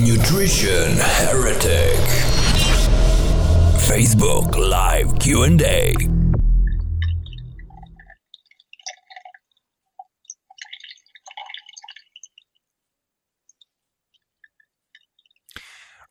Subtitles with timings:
[0.00, 1.98] Nutrition Heretic.
[3.88, 5.92] Facebook Live Q&A.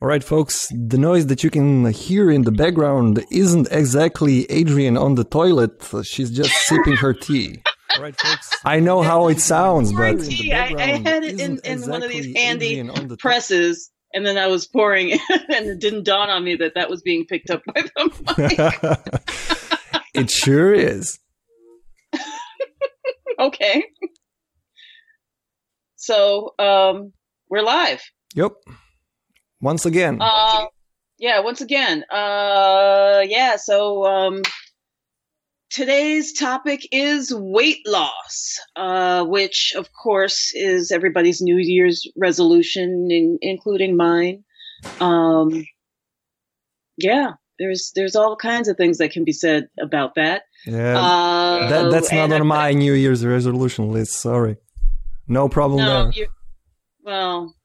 [0.01, 4.97] All right, folks, the noise that you can hear in the background isn't exactly Adrienne
[4.97, 5.81] on the toilet.
[6.03, 7.63] She's just sipping her tea.
[7.95, 8.51] All right, folks.
[8.65, 10.51] I know how it sounds, but tea.
[10.53, 14.67] I, I had it in, in one of these handy presses, and then I was
[14.67, 17.81] pouring, it, and it didn't dawn on me that that was being picked up by
[17.81, 18.97] the
[19.93, 20.01] mic.
[20.13, 21.19] it sure is.
[23.39, 23.83] okay.
[25.95, 27.13] So, um,
[27.49, 28.01] we're live.
[28.35, 28.53] Yep.
[29.61, 30.19] Once again.
[30.21, 30.65] Uh,
[31.17, 32.03] yeah, once again.
[32.11, 34.41] Uh, yeah, so um,
[35.69, 43.37] today's topic is weight loss, uh, which, of course, is everybody's New Year's resolution, in,
[43.41, 44.43] including mine.
[44.99, 45.65] Um,
[46.97, 50.43] yeah, there's there's all kinds of things that can be said about that.
[50.65, 54.13] Yeah, uh, that, that's not on my New Year's resolution list.
[54.13, 54.57] Sorry,
[55.27, 56.27] no problem no, there.
[57.03, 57.55] Well,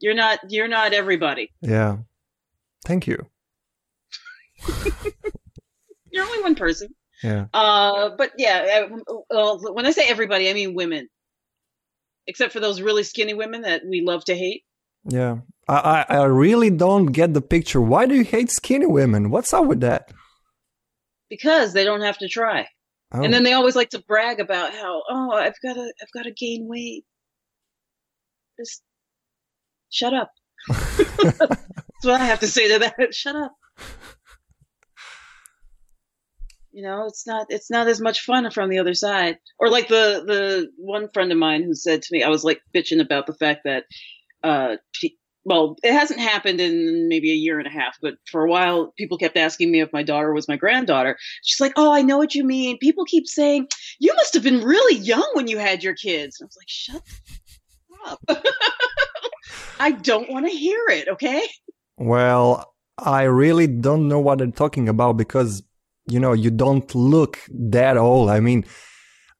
[0.00, 1.52] you're not you're not everybody.
[1.60, 1.98] Yeah.
[2.84, 3.26] Thank you.
[6.10, 6.94] you're only one person.
[7.22, 7.46] Yeah.
[7.52, 8.86] Uh, but yeah,
[9.30, 11.08] uh, when I say everybody, I mean women,
[12.26, 14.64] except for those really skinny women that we love to hate.
[15.04, 17.80] Yeah, I I really don't get the picture.
[17.80, 19.30] Why do you hate skinny women?
[19.30, 20.12] What's up with that?
[21.28, 22.66] Because they don't have to try,
[23.12, 23.22] oh.
[23.22, 26.24] and then they always like to brag about how oh I've got to I've got
[26.24, 27.04] to gain weight.
[28.58, 28.82] Just
[29.90, 30.30] shut up.
[30.68, 33.14] That's what I have to say to that.
[33.14, 33.54] Shut up.
[36.72, 39.38] You know, it's not it's not as much fun from the other side.
[39.58, 42.60] Or like the the one friend of mine who said to me, I was like
[42.74, 43.84] bitching about the fact that
[44.44, 48.44] uh she, well, it hasn't happened in maybe a year and a half, but for
[48.44, 51.16] a while, people kept asking me if my daughter was my granddaughter.
[51.42, 52.78] She's like, "Oh, I know what you mean.
[52.78, 53.68] People keep saying
[53.98, 56.68] you must have been really young when you had your kids." And I was like,
[56.68, 57.02] "Shut
[58.06, 58.44] up."
[59.80, 61.42] I don't want to hear it, okay?
[61.96, 65.62] Well, I really don't know what I'm talking about because,
[66.10, 68.30] you know, you don't look that old.
[68.30, 68.64] I mean,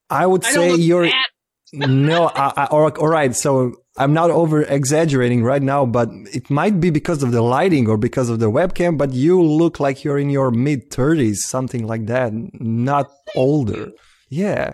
[0.09, 1.09] I would I say you're.
[1.73, 3.35] no, I, I, all right.
[3.35, 7.89] So I'm not over exaggerating right now, but it might be because of the lighting
[7.89, 11.87] or because of the webcam, but you look like you're in your mid 30s, something
[11.87, 13.91] like that, not older.
[14.29, 14.73] Yeah.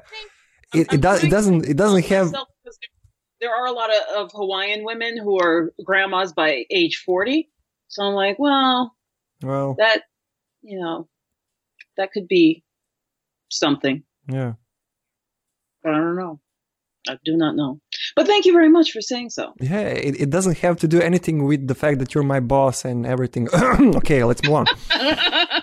[0.74, 2.32] It, it, does, it doesn't, it doesn't have
[3.40, 7.48] there are a lot of, of Hawaiian women who are grandmas by age 40.
[7.88, 8.94] So I'm like, well,
[9.42, 10.02] well, that,
[10.62, 11.08] you know,
[11.96, 12.64] that could be
[13.50, 14.02] something.
[14.28, 14.54] Yeah.
[15.82, 16.40] But I don't know.
[17.08, 17.80] I do not know.
[18.16, 19.54] But thank you very much for saying so.
[19.60, 22.84] Yeah, it, it doesn't have to do anything with the fact that you're my boss
[22.84, 23.48] and everything.
[23.54, 24.66] okay, let's move on.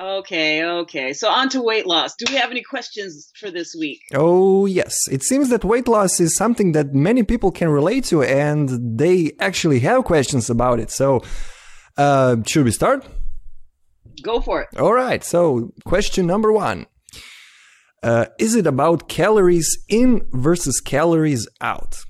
[0.00, 1.12] Okay, okay.
[1.12, 2.14] So on to weight loss.
[2.16, 4.00] Do we have any questions for this week?
[4.14, 4.96] Oh, yes.
[5.10, 9.32] It seems that weight loss is something that many people can relate to and they
[9.40, 10.90] actually have questions about it.
[10.90, 11.22] So,
[11.98, 13.04] uh, should we start?
[14.22, 14.68] Go for it.
[14.78, 15.22] All right.
[15.24, 16.86] So, question number one
[18.02, 22.00] uh, Is it about calories in versus calories out?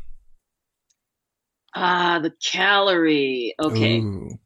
[1.74, 3.54] Ah, the calorie.
[3.60, 4.00] Okay.
[4.00, 4.38] Ooh.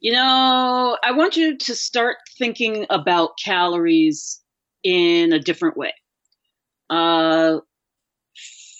[0.00, 4.40] You know, I want you to start thinking about calories
[4.84, 5.94] in a different way.
[6.90, 7.58] Uh,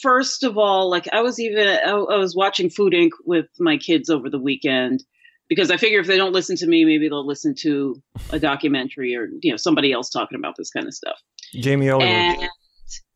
[0.02, 3.10] first of all, like I was even I, I was watching Food Inc.
[3.24, 5.02] with my kids over the weekend
[5.48, 9.14] because I figure if they don't listen to me, maybe they'll listen to a documentary
[9.14, 11.20] or you know somebody else talking about this kind of stuff.
[11.54, 12.06] Jamie Oliver.
[12.06, 12.48] And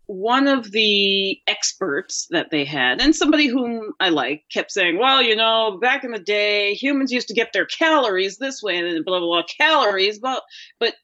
[0.07, 5.23] one of the experts that they had, and somebody whom I like, kept saying, "Well,
[5.23, 9.05] you know, back in the day, humans used to get their calories this way, and
[9.05, 10.43] blah blah blah calories." But
[10.79, 10.95] but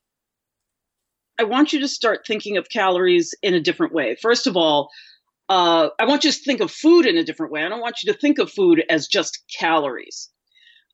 [1.38, 4.16] I want you to start thinking of calories in a different way.
[4.20, 4.91] First of all,
[5.48, 7.62] uh, I want you to think of food in a different way.
[7.62, 10.31] I don't want you to think of food as just calories.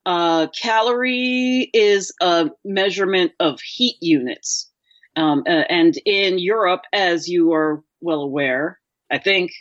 [0.04, 4.70] Uh, calorie is a measurement of heat units.
[5.14, 9.52] Um, uh, and in Europe, as you are well aware, I think,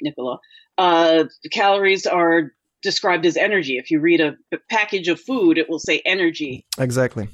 [0.00, 0.38] Nicola,
[0.78, 3.78] uh, calories are described as energy.
[3.78, 4.34] If you read a,
[4.68, 6.66] package of food, it will say energy.
[6.78, 7.28] Exactly.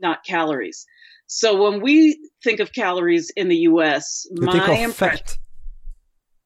[0.00, 0.86] Not calories.
[1.26, 4.92] So when we think of calories in the U.S., they my impression.
[4.92, 5.38] Fat.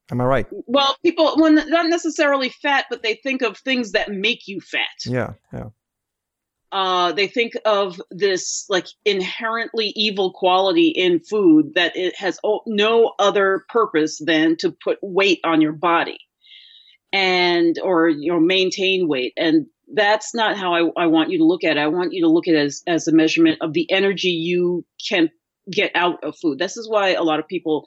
[0.09, 0.47] Am I right?
[0.51, 4.87] Well, people, well, not necessarily fat, but they think of things that make you fat.
[5.05, 5.69] Yeah, yeah
[6.71, 13.13] uh, they think of this like inherently evil quality in food that it has no
[13.19, 16.19] other purpose than to put weight on your body.
[17.13, 21.45] and or you know maintain weight and that's not how I, I want you to
[21.45, 21.79] look at it.
[21.79, 24.85] I want you to look at it as, as a measurement of the energy you
[25.07, 25.29] can
[25.71, 26.59] get out of food.
[26.59, 27.85] This is why a lot of people,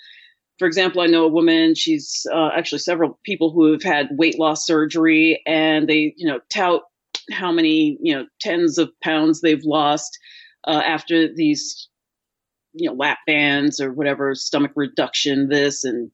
[0.61, 4.39] for example, I know a woman, she's uh, actually several people who have had weight
[4.39, 6.83] loss surgery and they, you know, tout
[7.33, 10.19] how many, you know, tens of pounds they've lost
[10.69, 11.89] uh, after these,
[12.75, 16.11] you know, lap bands or whatever, stomach reduction, this and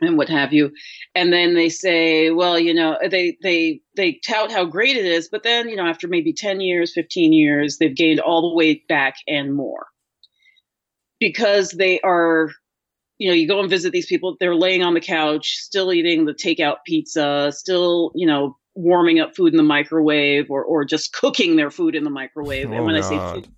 [0.00, 0.72] and what have you.
[1.14, 5.28] And then they say well you know they they they tout how great it is
[5.28, 8.88] but then you know after maybe 10 years 15 years they've gained all the weight
[8.88, 9.86] back and more.
[11.20, 12.50] Because they are
[13.18, 16.24] you know you go and visit these people they're laying on the couch still eating
[16.24, 21.12] the takeout pizza still you know warming up food in the microwave or or just
[21.12, 23.48] cooking their food in the microwave Oh, and when i say food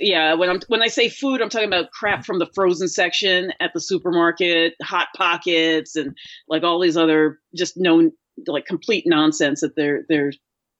[0.00, 3.52] yeah, when I'm when I say food, I'm talking about crap from the frozen section
[3.60, 6.16] at the supermarket, hot pockets, and
[6.48, 8.12] like all these other just known
[8.46, 10.32] like complete nonsense that they're they're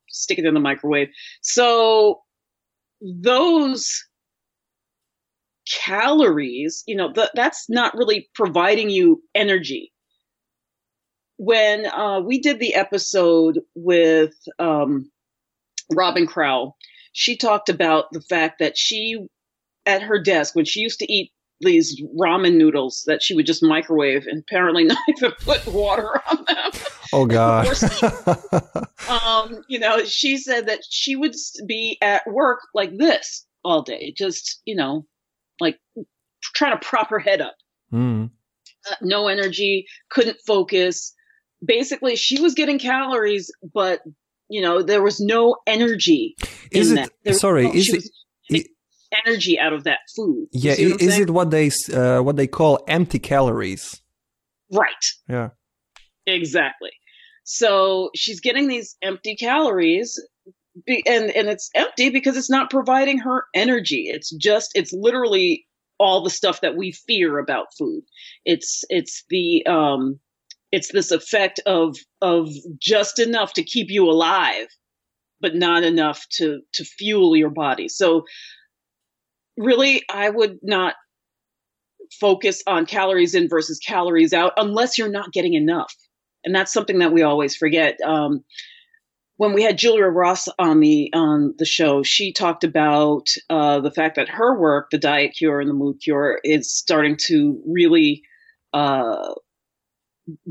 [0.09, 1.09] sticking in the microwave.
[1.43, 2.21] So
[3.03, 4.05] those
[5.71, 9.93] calories, you know, th- that's not really providing you energy.
[11.37, 15.11] When uh, we did the episode with um,
[15.95, 16.77] Robin Crowell,
[17.13, 19.27] she talked about the fact that she,
[19.87, 23.63] at her desk, when she used to eat these ramen noodles that she would just
[23.63, 26.83] microwave and apparently not even put water on them.
[27.13, 27.67] Oh God.
[29.09, 31.35] um, you know, she said that she would
[31.67, 35.07] be at work like this all day, just, you know,
[35.61, 35.79] like
[36.55, 37.55] trying to prop her head up.
[37.93, 38.31] Mm.
[38.91, 41.15] Uh, no energy, couldn't focus.
[41.65, 44.01] Basically, she was getting calories, but
[44.49, 46.35] you know, there was no energy
[46.73, 47.65] Is in it sorry?
[47.65, 47.95] no- Is it?
[47.97, 48.11] was
[48.49, 48.65] getting
[49.27, 50.47] energy out of that food?
[50.53, 51.23] Yeah, see what i- I'm is saying?
[51.23, 54.01] it what they uh, what they call empty calories?
[54.73, 55.05] right?
[55.29, 55.49] Yeah.
[56.27, 56.91] Exactly.
[57.45, 60.21] So she's getting these empty calories
[60.87, 64.05] be- and and it's empty because it's not providing her energy.
[64.09, 65.67] It's just it's literally
[65.99, 68.03] all the stuff that we fear about food.
[68.45, 70.21] It's it's the um
[70.73, 74.69] it's this effect of of just enough to keep you alive
[75.41, 77.89] but not enough to to fuel your body.
[77.89, 78.25] So
[79.57, 80.95] really I would not
[82.21, 85.95] focus on calories in versus calories out unless you're not getting enough.
[86.45, 87.99] And that's something that we always forget.
[88.05, 88.45] Um,
[89.41, 93.91] when we had Julia Ross on the on the show, she talked about uh, the
[93.91, 98.23] fact that her work, the diet cure and the mood cure, is starting to really
[98.75, 99.33] uh,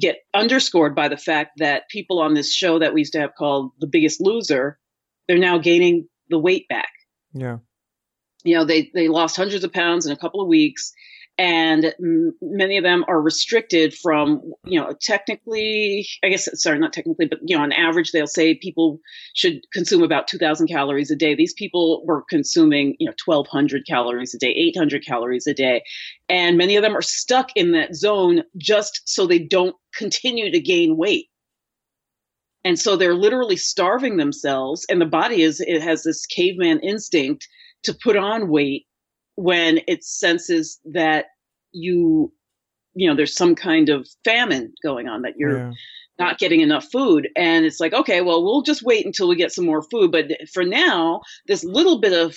[0.01, 3.35] get underscored by the fact that people on this show that we used to have
[3.37, 4.79] called The Biggest Loser,
[5.27, 6.89] they're now gaining the weight back
[7.31, 7.57] Yeah.
[8.43, 10.93] you know they they lost hundreds of pounds in a couple of weeks
[11.39, 16.93] and m- many of them are restricted from you know technically i guess sorry not
[16.93, 18.99] technically but you know on average they'll say people
[19.33, 21.35] should consume about 2000 calories a day.
[21.35, 25.83] These people were consuming you know 1200 calories a day 800 calories a day.
[26.27, 30.59] And many of them are stuck in that zone just so they don't continue to
[30.59, 31.27] gain weight.
[32.65, 37.47] And so they're literally starving themselves and the body is it has this caveman instinct
[37.83, 38.85] to put on weight
[39.39, 41.27] when it senses that
[41.71, 42.29] you
[42.93, 45.71] you know there's some kind of famine going on that you're yeah.
[46.19, 47.29] not getting enough food.
[47.37, 50.11] And it's like okay well we'll just wait until we get some more food.
[50.11, 52.35] But for now this little bit of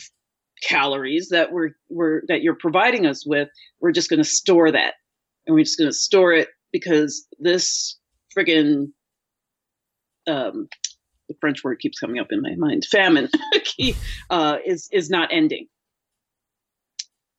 [0.62, 3.48] calories that we're we're that you're providing us with
[3.80, 4.94] we're just going to store that.
[5.46, 7.98] And we're just going to store it because this
[8.36, 8.92] friggin
[10.28, 10.68] um
[11.28, 13.28] the french word keeps coming up in my mind famine
[14.30, 15.66] uh is is not ending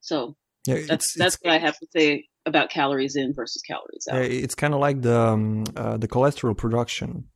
[0.03, 0.35] so
[0.67, 4.05] Yeah, that's it's, that's it's, what I have to say about calories in versus calories
[4.11, 4.21] out.
[4.21, 7.29] it's kind of like the um, uh, the cholesterol production.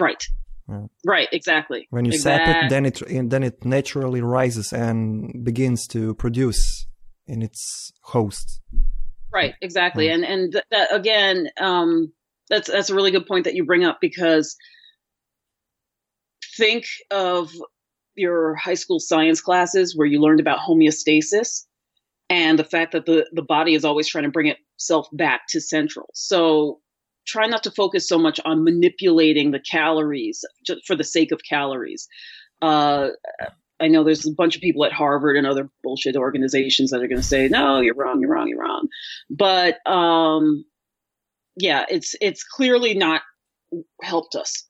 [0.00, 0.22] right.
[0.68, 0.86] Yeah.
[1.04, 1.28] Right.
[1.30, 1.86] Exactly.
[1.90, 2.52] When you exactly.
[2.52, 6.88] sap it, then it then it naturally rises and begins to produce
[7.28, 8.60] in its host.
[9.32, 9.54] Right.
[9.62, 10.08] Exactly.
[10.08, 10.14] Mm.
[10.14, 12.12] And and th- that again, um,
[12.48, 14.56] that's that's a really good point that you bring up because
[16.56, 17.52] think of
[18.16, 21.64] your high school science classes where you learned about homeostasis
[22.28, 25.60] and the fact that the the body is always trying to bring itself back to
[25.60, 26.08] central.
[26.14, 26.80] So
[27.26, 31.40] try not to focus so much on manipulating the calories just for the sake of
[31.48, 32.08] calories.
[32.62, 33.08] Uh,
[33.78, 37.08] I know there's a bunch of people at Harvard and other bullshit organizations that are
[37.08, 38.88] going to say, "No, you're wrong, you're wrong, you're wrong."
[39.28, 40.64] But um,
[41.56, 43.22] yeah, it's it's clearly not
[44.02, 44.66] helped us.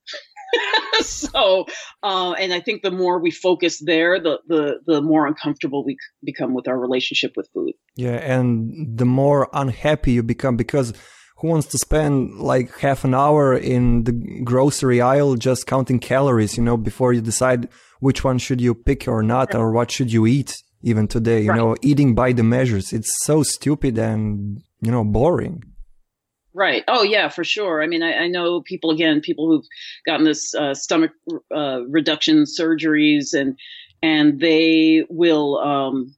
[1.01, 1.67] so,
[2.03, 5.97] uh, and I think the more we focus there, the the the more uncomfortable we
[6.25, 7.73] become with our relationship with food.
[7.97, 10.93] Yeah, and the more unhappy you become because
[11.39, 14.13] who wants to spend like half an hour in the
[14.45, 17.69] grocery aisle just counting calories, you know, before you decide
[18.01, 21.51] which one should you pick or not, or what should you eat even today, you
[21.51, 21.59] Right.
[21.59, 22.93] know, eating by the measures.
[22.93, 25.63] It's so stupid and, you know, boring.
[26.57, 26.85] Right.
[26.89, 27.83] Oh, yeah, for sure.
[27.83, 29.67] I mean, I, I know people again, people who've
[30.07, 31.11] gotten this uh, stomach
[31.55, 33.59] uh, reduction surgeries, and
[34.03, 35.59] and they will.
[35.59, 36.17] Um,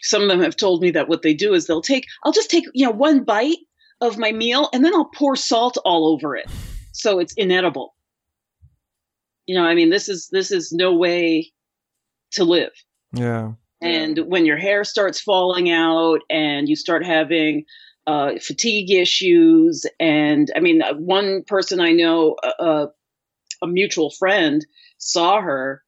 [0.00, 2.04] some of them have told me that what they do is they'll take.
[2.22, 3.56] I'll just take you know one bite
[4.00, 6.48] of my meal, and then I'll pour salt all over it,
[6.92, 7.96] so it's inedible.
[9.46, 11.52] You know, I mean, this is this is no way
[12.34, 12.72] to live.
[13.12, 13.54] Yeah.
[13.82, 17.64] And when your hair starts falling out and you start having
[18.06, 22.86] uh, fatigue issues, and I mean, uh, one person I know, uh, uh,
[23.62, 24.64] a mutual friend,
[24.98, 25.82] saw her,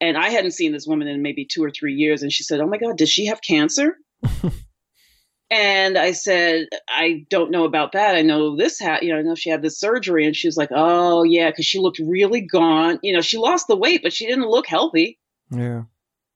[0.00, 2.60] and I hadn't seen this woman in maybe two or three years, and she said,
[2.60, 3.96] "Oh my God, does she have cancer?"
[5.50, 8.16] and I said, "I don't know about that.
[8.16, 10.56] I know this ha- you know, I know she had this surgery." And she was
[10.56, 13.00] like, "Oh yeah," because she looked really gaunt.
[13.02, 15.18] You know, she lost the weight, but she didn't look healthy.
[15.50, 15.82] Yeah.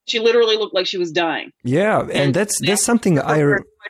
[0.07, 1.53] She literally looked like she was dying.
[1.63, 2.01] Yeah.
[2.01, 3.90] And And that's, that's something I, Her quite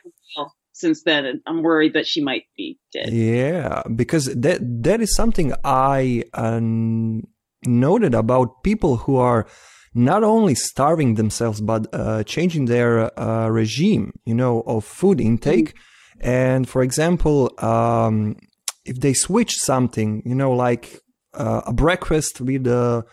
[0.81, 3.13] since then, and I'm worried that she might be dead.
[3.13, 7.23] Yeah, because that that is something I um,
[7.65, 9.47] noted about people who are
[9.93, 15.73] not only starving themselves but uh, changing their uh, regime, you know, of food intake.
[16.21, 18.37] And for example, um,
[18.85, 20.99] if they switch something, you know, like
[21.33, 23.03] uh, a breakfast with a,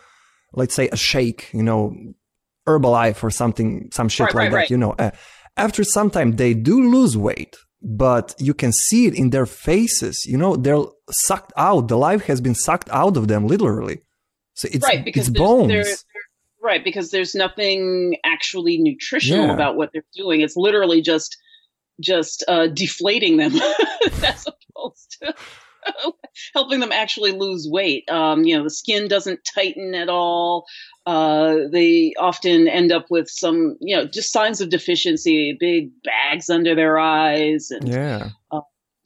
[0.53, 1.95] let's say, a shake, you know,
[2.67, 4.69] Herbalife or something, some shit Right, like right, that, right.
[4.69, 4.95] you know.
[5.65, 10.25] After some time, they do lose weight, but you can see it in their faces.
[10.25, 10.83] You know, they're
[11.27, 11.87] sucked out.
[11.87, 13.97] The life has been sucked out of them, literally.
[14.59, 16.05] So it's right, because it's there's- bones.
[16.69, 19.53] right, because there's nothing actually nutritional Yeah.
[19.53, 20.41] about what they're doing.
[20.41, 21.31] It's literally just
[22.01, 23.53] just uh, deflating them
[24.23, 25.33] as opposed to
[26.53, 28.09] helping them actually lose weight.
[28.09, 30.65] Um, you know, the skin doesn't tighten at all.
[31.05, 36.49] Uh, they often end up with some, you know, just signs of deficiency, big bags
[36.49, 38.29] under their eyes, and yeah,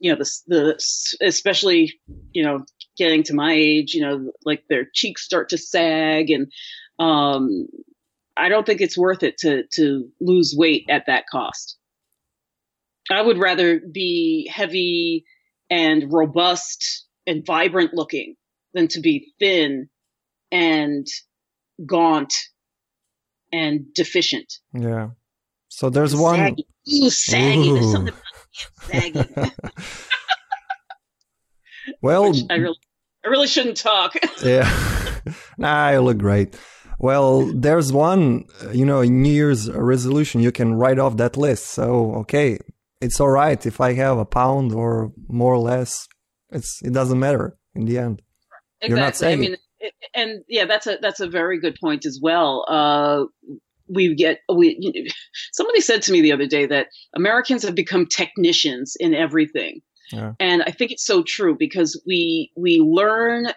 [0.04, 1.98] you know, the the especially
[2.32, 2.64] you know
[2.98, 6.52] getting to my age, you know, like their cheeks start to sag, and
[6.98, 7.66] um,
[8.36, 11.78] I don't think it's worth it to to lose weight at that cost.
[13.10, 15.24] I would rather be heavy
[15.70, 18.34] and robust and vibrant looking
[18.74, 19.88] than to be thin
[20.50, 21.06] and
[21.86, 22.34] gaunt
[23.52, 24.52] and deficient.
[24.72, 25.10] yeah.
[25.68, 26.36] So there's one.
[26.36, 26.66] Saggy.
[26.94, 27.72] Ooh, saggy.
[27.72, 27.92] There's Ooh.
[27.92, 28.14] something
[28.82, 29.24] saggy.
[32.02, 32.78] well, which I really,
[33.24, 34.14] I really shouldn't talk.
[34.44, 34.70] yeah.
[35.58, 36.56] nah, you look great.
[37.00, 41.66] Well, there's one, you know, New Year's resolution you can write off that list.
[41.66, 42.58] So, okay,
[43.04, 46.08] it's all right if I have a pound or more or less.
[46.50, 48.22] It's it doesn't matter in the end.
[48.82, 49.26] You're not exactly.
[49.26, 52.64] I saying mean, it, and yeah, that's a that's a very good point as well.
[52.68, 53.24] Uh,
[53.88, 54.76] we get we.
[54.78, 55.10] You know,
[55.52, 59.80] somebody said to me the other day that Americans have become technicians in everything,
[60.12, 60.32] Yeah.
[60.38, 63.48] and I think it's so true because we we learn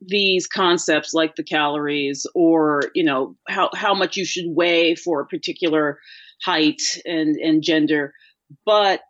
[0.00, 5.20] these concepts like the calories or you know how how much you should weigh for
[5.20, 5.98] a particular
[6.44, 8.12] height and and gender
[8.64, 9.00] but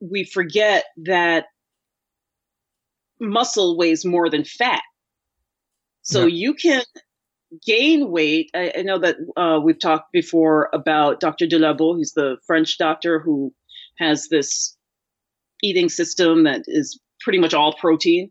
[0.00, 1.46] we forget that
[3.20, 4.82] muscle weighs more than fat
[6.02, 6.34] so Yeah.
[6.34, 6.82] you can
[7.66, 12.36] gain weight I, I know that uh, we've talked before about dr Delabos who's the
[12.46, 13.54] french doctor who
[13.98, 14.76] has this
[15.62, 18.30] eating system that is pretty much all protein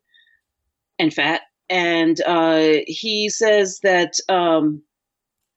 [1.00, 1.42] and fat.
[1.70, 4.84] And uh, he says that um,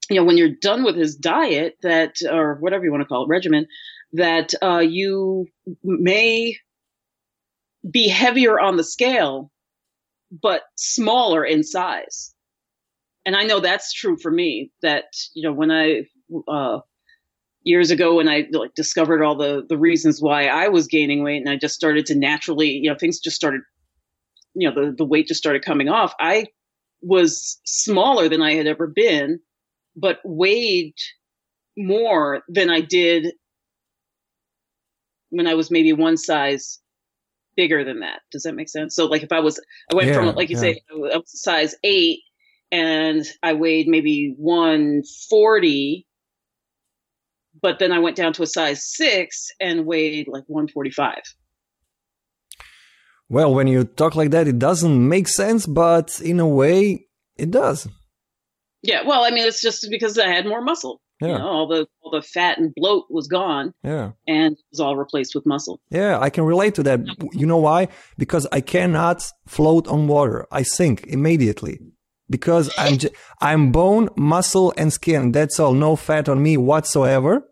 [0.08, 3.24] you know when you're done with his diet, that or whatever you want to call
[3.24, 3.66] it, regimen,
[4.16, 5.46] that uh, you
[5.82, 6.56] may
[7.88, 9.50] be heavier on the scale,
[10.30, 12.34] but smaller in size.
[13.24, 14.70] And I know that's true for me.
[14.82, 15.04] That
[15.34, 16.02] you know when I
[16.48, 16.80] uh,
[17.62, 21.38] years ago when I like discovered all the the reasons why I was gaining weight,
[21.38, 23.62] and I just started to naturally, you know, things just started
[24.56, 26.46] you know the the weight just started coming off i
[27.02, 29.38] was smaller than i had ever been
[29.94, 30.94] but weighed
[31.76, 33.32] more than i did
[35.36, 36.80] when i was maybe one size
[37.56, 39.58] bigger than that does that make sense so like if i was
[39.92, 40.60] i went Yeah, from like you yeah.
[40.60, 42.18] say I was size 8
[42.72, 46.06] and i weighed maybe 140
[47.62, 51.14] but then i went down to a size 6 and weighed like 145
[53.28, 57.50] Well, when you talk like that, it doesn't make sense, but in a way, it
[57.50, 57.88] does.
[58.82, 61.00] Yeah, well, I mean, it's just because I had more muscle.
[61.20, 61.38] You Yeah.
[61.38, 64.12] know, all the all the fat and bloat was gone Yeah.
[64.28, 65.80] and it was all replaced with muscle.
[65.90, 67.00] Yeah, I can relate to that.
[67.32, 67.88] You know why?
[68.18, 70.46] Because I cannot float on water.
[70.52, 71.78] I sink immediately.
[72.28, 75.32] Because I'm j- I'm bone, muscle, and skin.
[75.32, 75.72] That's all.
[75.74, 77.48] No fat on me whatsoever,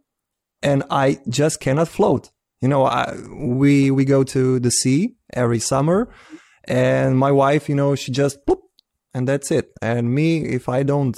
[0.62, 2.30] and I just cannot float.
[2.60, 3.14] You know, I,
[3.60, 6.08] we we go to the sea every summer,
[6.66, 8.60] and my wife, you know, she just poop,
[9.14, 9.70] and that's it.
[9.80, 11.16] And me, if I don't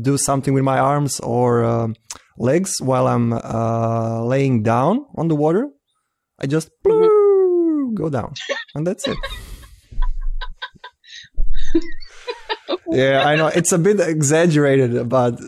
[0.00, 1.94] do something with my arms or um
[2.38, 5.68] legs while I'm uh, laying down on the water,
[6.40, 8.34] I just ploo, go down,
[8.74, 9.18] and that's it.
[12.88, 15.38] yeah, I know it's a bit exaggerated, but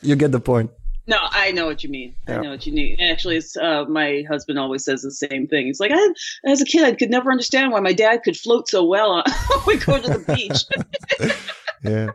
[0.00, 0.70] you get the point.
[1.06, 2.14] No, I know what you mean.
[2.26, 2.38] Yeah.
[2.38, 2.98] I know what you mean.
[2.98, 5.66] Actually, it's, uh, my husband always says the same thing.
[5.66, 6.08] He's like, I,
[6.46, 9.60] as a kid, I could never understand why my dad could float so well when
[9.66, 11.32] we go to the beach.
[11.84, 12.12] Yeah.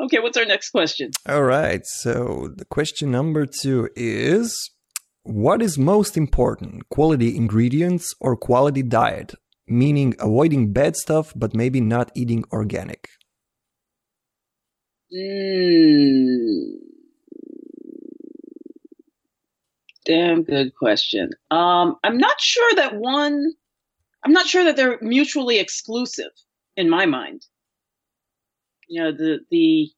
[0.00, 1.10] Okay, what's our next question?
[1.28, 1.84] All right.
[1.86, 4.70] So the question number two is
[5.22, 9.34] what is most important, quality ingredients or quality diet?
[9.68, 13.08] Meaning avoiding bad stuff, but maybe not eating organic.
[15.12, 16.76] Mm.
[20.04, 21.30] Damn good question.
[21.50, 23.52] Um, I'm not sure that one.
[24.24, 26.30] I'm not sure that they're mutually exclusive
[26.76, 27.44] in my mind.
[28.88, 29.90] You know, the the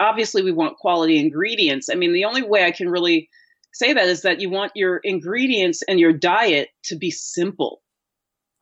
[0.00, 1.88] obviously we want quality ingredients.
[1.90, 3.28] I mean, the only way I can really
[3.72, 7.80] say that is that you want your ingredients and your diet to be simple.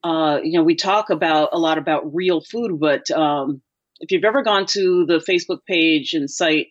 [0.02, 3.60] Uh, you know, we talk about a lot about real food, but um,
[4.00, 6.68] if you've ever gone to the Facebook page and site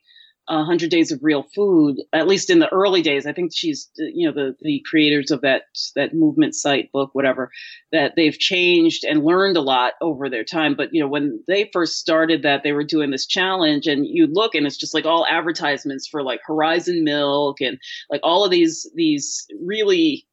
[0.49, 4.27] 100 Days of Real Food, at least in the early days, I think she's, you
[4.27, 5.63] know, the, the creators of that,
[5.95, 7.51] that movement site book, whatever,
[7.91, 10.75] that they've changed and learned a lot over their time.
[10.75, 14.27] But, you know, when they first started that, they were doing this challenge and you
[14.27, 17.77] look and it's just like all advertisements for like Horizon Milk and
[18.09, 20.25] like all of these, these really,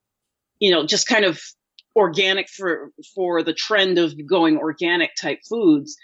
[0.61, 1.40] you know, just kind of
[1.94, 5.97] organic for, for the trend of going organic type foods.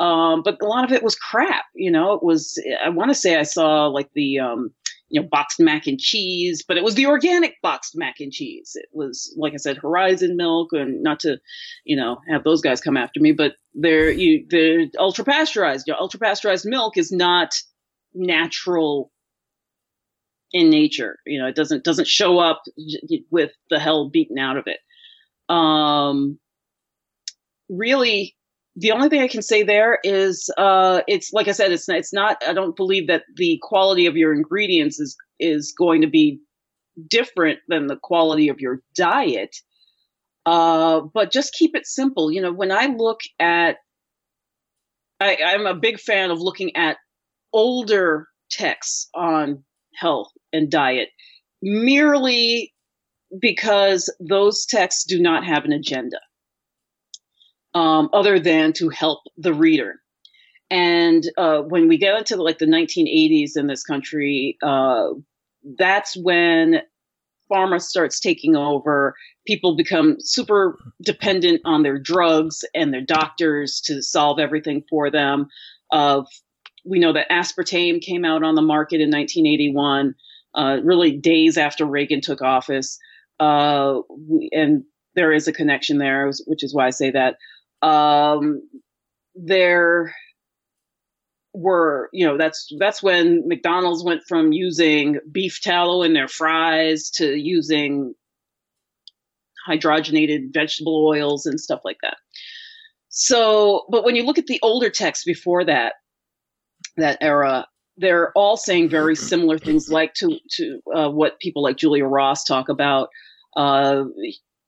[0.00, 1.66] Um, but a lot of it was crap.
[1.74, 4.70] You know, it was, I want to say I saw like the, um,
[5.10, 8.72] you know, boxed mac and cheese, but it was the organic boxed mac and cheese.
[8.76, 11.38] It was, like I said, Horizon milk and not to,
[11.84, 15.86] you know, have those guys come after me, but they're, you, they're ultra pasteurized.
[15.86, 17.54] Your ultra pasteurized milk is not
[18.14, 19.12] natural
[20.52, 21.18] in nature.
[21.26, 22.62] You know, it doesn't, doesn't show up
[23.30, 24.78] with the hell beaten out of it.
[25.52, 26.38] Um,
[27.68, 28.36] really,
[28.80, 31.98] the only thing I can say there is, uh, it's like I said, it's not,
[31.98, 32.42] it's not.
[32.46, 36.40] I don't believe that the quality of your ingredients is is going to be
[37.08, 39.54] different than the quality of your diet.
[40.46, 42.32] Uh, but just keep it simple.
[42.32, 43.76] You know, when I look at,
[45.20, 46.96] I, I'm a big fan of looking at
[47.52, 49.62] older texts on
[49.94, 51.10] health and diet,
[51.60, 52.72] merely
[53.40, 56.18] because those texts do not have an agenda
[57.74, 60.00] um, other than to help the reader.
[60.70, 65.08] And uh, when we get into like the 1980s in this country, uh,
[65.76, 66.82] that's when
[67.50, 69.14] pharma starts taking over.
[69.46, 75.48] People become super dependent on their drugs and their doctors to solve everything for them.
[75.90, 76.22] Uh,
[76.84, 80.14] we know that aspartame came out on the market in 1981,
[80.54, 82.98] uh, really days after Reagan took office.
[83.38, 84.00] Uh,
[84.52, 87.36] and there is a connection there, which is why I say that.
[87.82, 88.62] Um,
[89.34, 90.14] there
[91.52, 97.10] were, you know, that's that's when McDonald's went from using beef tallow in their fries
[97.10, 98.14] to using
[99.68, 102.16] hydrogenated vegetable oils and stuff like that.
[103.08, 105.94] So, but when you look at the older texts before that,
[106.96, 107.66] that era,
[107.96, 112.44] they're all saying very similar things, like to to uh, what people like Julia Ross
[112.44, 113.08] talk about.
[113.56, 114.04] Uh,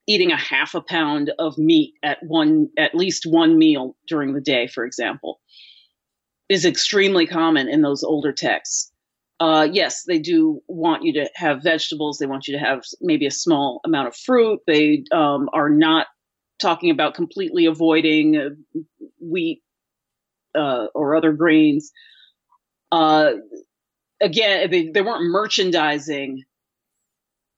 [0.07, 4.41] eating a half a pound of meat at one at least one meal during the
[4.41, 5.41] day, for example,
[6.49, 8.93] is extremely common in those older texts.
[9.41, 12.19] Uh, yes, they do want you to have vegetables.
[12.19, 14.61] They want you to have maybe a small amount of fruit.
[14.67, 16.07] They um, are not
[16.61, 18.81] talking about completely avoiding uh,
[19.21, 19.63] wheat
[20.55, 21.91] uh, or other grains.
[22.93, 23.33] Uh,
[24.21, 26.45] again, they, they weren't merchandising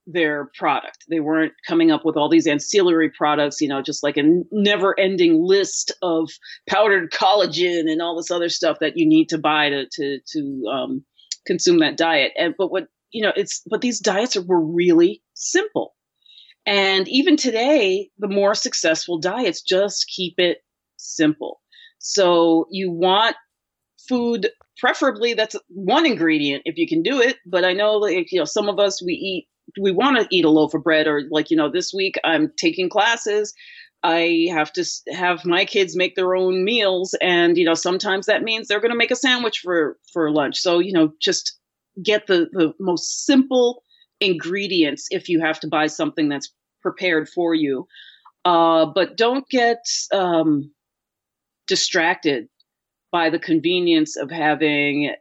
[0.06, 1.04] their product.
[1.08, 4.98] They weren't coming up with all these ancillary products, you know, just like a never
[4.98, 6.30] ending list of
[6.68, 10.64] powdered collagen and all this other stuff that you need to buy to, to, to,
[10.70, 11.04] um,
[11.46, 12.32] consume that diet.
[12.38, 15.94] And, but what, you know, it's, but these diets were really simple.
[16.66, 20.58] And even today, the more successful diets just keep it
[20.96, 21.60] simple.
[21.98, 23.36] So you want
[24.08, 27.36] food preferably that's one ingredient if you can do it.
[27.46, 29.48] But I know, like, you know, some of us we eat
[29.80, 32.52] we want to eat a loaf of bread, or like you know, this week I'm
[32.56, 33.54] taking classes.
[34.02, 38.42] I have to have my kids make their own meals, and you know, sometimes that
[38.42, 40.58] means they're going to make a sandwich for for lunch.
[40.58, 41.58] So you know, just
[42.02, 43.82] get the the most simple
[44.20, 47.86] ingredients if you have to buy something that's prepared for you.
[48.44, 49.78] Uh, but don't get
[50.12, 50.70] um,
[51.66, 52.48] distracted
[53.10, 55.14] by the convenience of having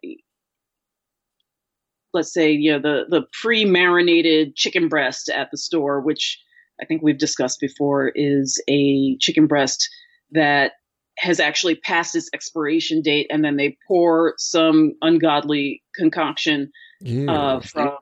[2.13, 6.39] let's say you know the the pre-marinated chicken breast at the store which
[6.81, 9.89] i think we've discussed before is a chicken breast
[10.31, 10.73] that
[11.19, 16.71] has actually passed its expiration date and then they pour some ungodly concoction
[17.01, 17.31] Yeah.
[17.31, 17.97] uh, from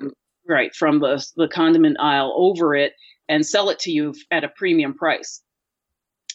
[0.47, 2.93] right from the the condiment aisle over it
[3.29, 5.41] and sell it to you at a premium price.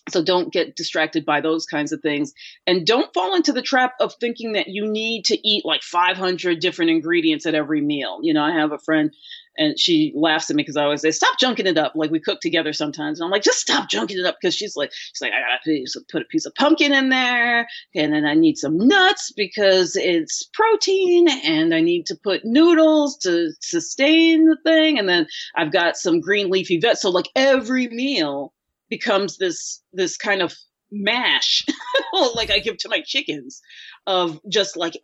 [0.09, 2.33] So don't get distracted by those kinds of things,
[2.67, 6.61] and don't fall into the trap of thinking that you need to eat like 500
[6.61, 8.21] different ingredients at every meal.
[8.23, 9.13] You know, I have a friend,
[9.59, 12.21] and she laughs at me because I always say, "Stop junking it up." Like we
[12.21, 15.21] cook together sometimes, and I'm like, "Just stop junking it up," because she's like, "She's
[15.21, 18.79] like, I gotta put a piece of pumpkin in there, and then I need some
[18.79, 25.09] nuts because it's protein, and I need to put noodles to sustain the thing, and
[25.09, 26.97] then I've got some green leafy veg.
[26.97, 28.53] So like every meal
[28.89, 30.55] becomes this this kind of
[30.91, 31.65] mash,
[32.35, 33.61] like I give to my chickens,
[34.07, 34.95] of just like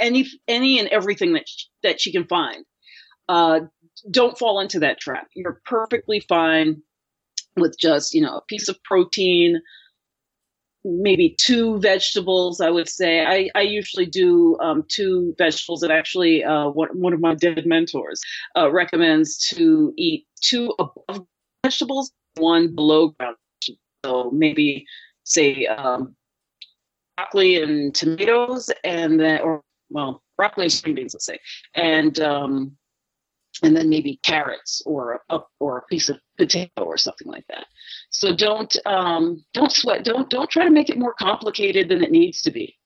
[0.00, 2.64] any any and everything that sh- that she can find.
[3.28, 3.60] Uh,
[4.10, 5.28] don't fall into that trap.
[5.34, 6.82] You're perfectly fine
[7.56, 9.60] with just you know a piece of protein
[10.84, 16.44] maybe two vegetables i would say i, I usually do um, two vegetables and actually
[16.44, 18.20] uh, one, one of my dead mentors
[18.56, 21.26] uh, recommends to eat two above
[21.64, 23.36] vegetables one below ground
[24.04, 24.86] so maybe
[25.24, 26.14] say um,
[27.16, 31.38] broccoli and tomatoes and then or well broccoli and string beans let's say
[31.74, 32.76] and um,
[33.62, 37.66] and then maybe carrots or a or a piece of potato or something like that.
[38.10, 40.04] So don't um, don't sweat.
[40.04, 42.76] Don't don't try to make it more complicated than it needs to be.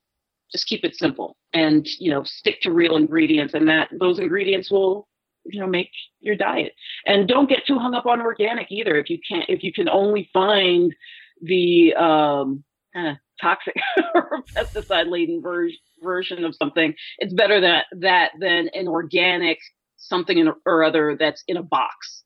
[0.53, 4.71] Just keep it simple, and you know stick to real ingredients, and that those ingredients
[4.71, 5.09] will
[5.45, 6.73] you know make your diet.
[7.07, 8.97] And don't get too hung up on organic either.
[8.97, 10.95] If you can't, if you can only find
[11.43, 13.77] the um, kind of toxic
[14.15, 15.71] or pesticide laden ver-
[16.03, 19.59] version of something, it's better that that than an organic
[19.97, 22.25] something in, or other that's in a box.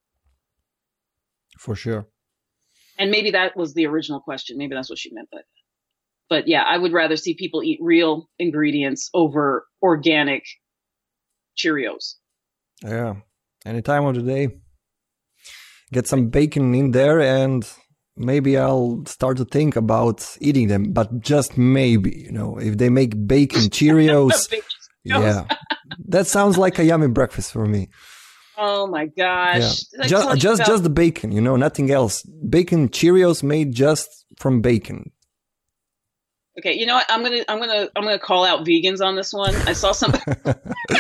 [1.59, 2.07] For sure.
[2.99, 4.57] And maybe that was the original question.
[4.57, 5.45] Maybe that's what she meant by that.
[6.29, 10.45] But yeah, I would rather see people eat real ingredients over organic
[11.57, 12.15] Cheerios.
[12.85, 13.15] Yeah.
[13.65, 14.49] Any time of the day.
[15.93, 17.67] Get some bacon in there and
[18.17, 22.89] maybe I'll start to think about eating them, but just maybe, you know, if they
[22.91, 24.53] make bacon Cheerios.
[25.05, 25.47] yeah.
[26.09, 27.89] that sounds like a yummy breakfast for me.
[28.57, 29.85] Oh my gosh.
[29.97, 30.07] Yeah.
[30.07, 32.23] Just just about- just the bacon, you know, nothing else.
[32.49, 35.11] Bacon Cheerios made just from bacon.
[36.59, 37.07] Okay, you know what?
[37.09, 39.55] I'm gonna I'm gonna I'm gonna call out vegans on this one.
[39.67, 40.13] I saw some.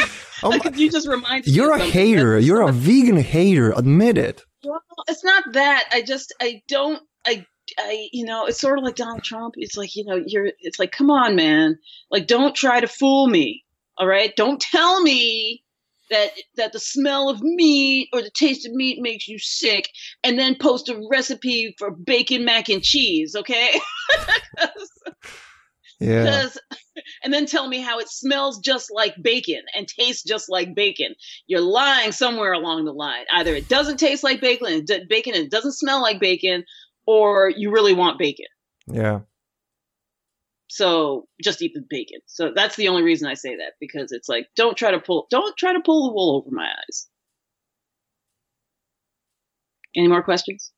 [0.44, 2.38] oh like, you just remind You're a hater.
[2.38, 3.72] You're a vegan hater.
[3.72, 4.42] Admit it.
[4.62, 5.84] Well, it's not that.
[5.92, 7.46] I just I don't I
[7.78, 9.54] I, you know, it's sort of like Donald Trump.
[9.56, 11.78] It's like, you know, you're, it's like, come on, man.
[12.10, 13.64] Like, don't try to fool me.
[13.96, 14.34] All right.
[14.36, 15.62] Don't tell me
[16.10, 19.88] that, that the smell of meat or the taste of meat makes you sick
[20.22, 23.34] and then post a recipe for bacon mac and cheese.
[23.34, 23.70] Okay.
[26.00, 26.48] yeah.
[27.22, 31.14] And then tell me how it smells just like bacon and tastes just like bacon.
[31.46, 33.24] You're lying somewhere along the line.
[33.32, 36.64] Either it doesn't taste like bacon and it, bacon and it doesn't smell like bacon,
[37.06, 38.46] or you really want bacon.
[38.86, 39.20] Yeah.
[40.68, 42.20] So just eat the bacon.
[42.26, 45.26] So that's the only reason I say that because it's like don't try to pull
[45.30, 47.08] don't try to pull the wool over my eyes.
[49.96, 50.72] Any more questions?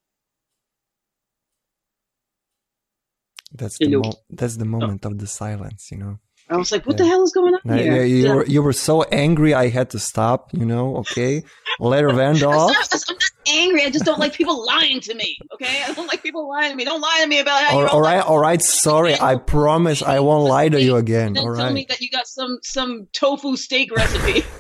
[3.57, 4.69] That's the mo- that's the oh.
[4.69, 5.11] moment oh.
[5.11, 6.19] of the silence, you know.
[6.49, 7.05] I was like, "What yeah.
[7.05, 8.35] the hell is going on no, here?" Yeah, you yeah.
[8.35, 10.51] were you were so angry, I had to stop.
[10.53, 11.43] You know, okay,
[11.81, 12.71] let her vent off.
[12.71, 13.85] I'm not, I'm not angry.
[13.85, 15.39] I just don't like people lying to me.
[15.55, 16.85] Okay, I don't like people lying to me.
[16.85, 17.75] Don't lie to me about how.
[17.75, 18.63] All, you're all right, all right.
[18.63, 21.33] Sorry, I promise I won't lie to you again.
[21.33, 24.45] Then all tell me that you got some some tofu steak recipe.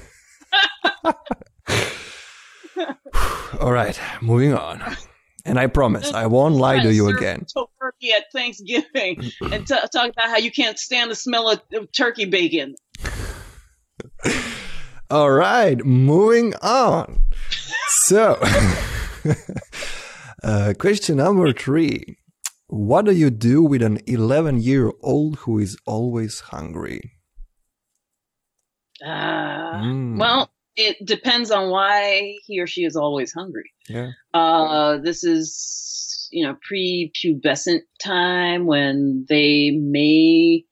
[3.60, 4.82] all right, moving on.
[5.46, 7.46] And I promise I won't lie to you again.
[7.80, 11.60] Turkey at Thanksgiving and t- talk about how you can't stand the smell of,
[11.92, 12.74] turkey bacon.
[15.08, 17.20] All right, moving on.
[18.06, 18.40] So,
[20.42, 22.18] uh, question number three.
[22.66, 27.12] What do you do with an 11 year old who is always hungry?
[29.04, 30.18] Uh, Mm.
[30.18, 33.72] Well, it depends on why he or she is always hungry.
[33.88, 34.10] Yeah.
[34.34, 40.64] Uh, this is, you know, pre-pubescent time when they may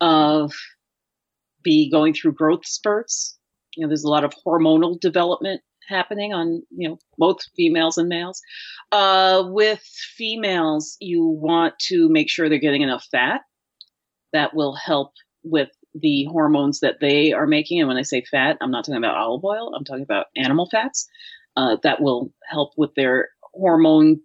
[0.00, 0.48] uh,
[1.62, 3.36] be going through growth spurts.
[3.74, 8.08] You know, there's a lot of hormonal development happening on, you know, both females and
[8.08, 8.40] males.
[8.92, 9.82] Uh, with
[10.16, 13.40] females, you want to make sure they're getting enough fat.
[14.32, 17.80] That will help with the hormones that they are making.
[17.80, 19.74] And when I say fat, I'm not talking about olive oil.
[19.74, 21.08] I'm talking about animal fats.
[21.56, 24.20] Uh, that will help with their hormone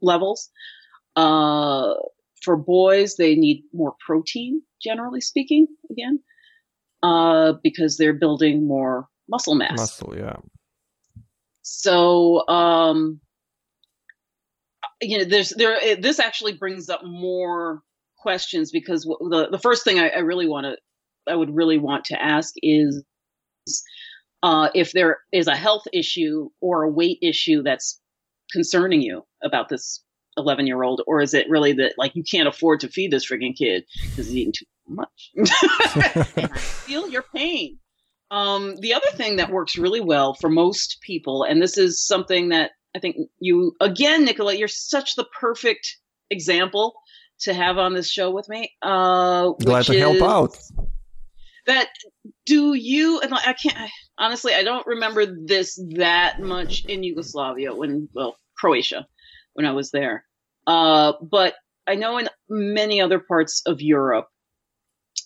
[0.00, 0.50] levels.
[1.14, 1.94] Uh,
[2.42, 6.18] for boys, they need more protein, generally speaking, again,
[7.02, 9.76] uh, because they're building more muscle mass.
[9.78, 10.36] Muscle, yeah.
[11.62, 13.20] So, um,
[15.00, 15.76] you know, there's there.
[15.76, 17.82] it- This actually brings up more
[18.24, 22.06] questions because the the first thing I, I really want to, I would really want
[22.06, 23.04] to ask is,
[24.42, 28.00] uh, if there is a health issue or a weight issue that's
[28.50, 30.02] concerning you about this
[30.38, 33.30] 11 year old, or is it really that like you can't afford to feed this
[33.30, 35.30] frigging kid because he's eating too much?
[36.58, 37.78] feel your pain.
[38.30, 42.48] Um, the other thing that works really well for most people, and this is something
[42.48, 45.98] that I think you, again, Nicola, you're such the perfect
[46.30, 46.94] example
[47.40, 48.72] to have on this show with me.
[48.82, 50.58] Uh, Glad to help is out.
[51.66, 51.88] That
[52.44, 57.74] do you, and I can't, I, honestly, I don't remember this that much in Yugoslavia
[57.74, 59.06] when, well, Croatia,
[59.54, 60.24] when I was there.
[60.66, 61.54] Uh, but
[61.86, 64.28] I know in many other parts of Europe,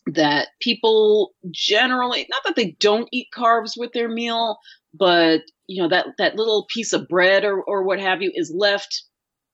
[0.06, 4.58] that people generally not that they don't eat carbs with their meal
[4.94, 8.52] but you know that that little piece of bread or or what have you is
[8.54, 9.04] left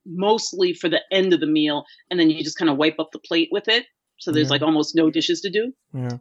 [0.06, 3.10] mostly for the end of the meal and then you just kind of wipe up
[3.12, 3.84] the plate with it
[4.18, 4.52] so there's Yeah.
[4.52, 5.72] like almost no dishes to do.
[5.92, 6.18] Yeah.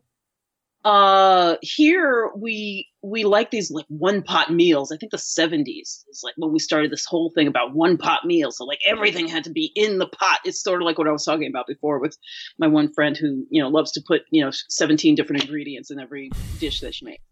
[0.83, 4.91] uh here we we like these like one pot meals.
[4.91, 8.25] I think the 70s is like when we started this whole thing about one pot
[8.25, 10.39] meals so like everything had to be in the pot.
[10.43, 12.17] It's sort of like what i was talking about before with
[12.57, 15.99] my one friend who you know loves to put you know 17 different ingredients in
[15.99, 17.23] every dish that she makes.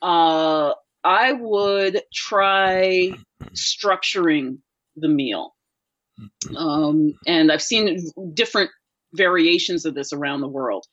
[0.00, 0.72] Uh
[1.04, 3.12] i would try
[3.54, 4.58] structuring
[4.96, 5.54] the meal
[6.56, 7.98] um and i've seen
[8.34, 8.70] different
[9.14, 10.86] variations of this around the world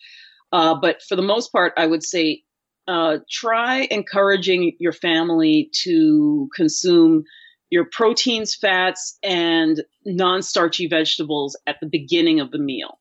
[0.52, 2.44] uh, but for the most part, I would say
[2.88, 7.24] uh, try encouraging your family to consume
[7.70, 13.00] your proteins, fats, and non starchy vegetables at the beginning of the meal.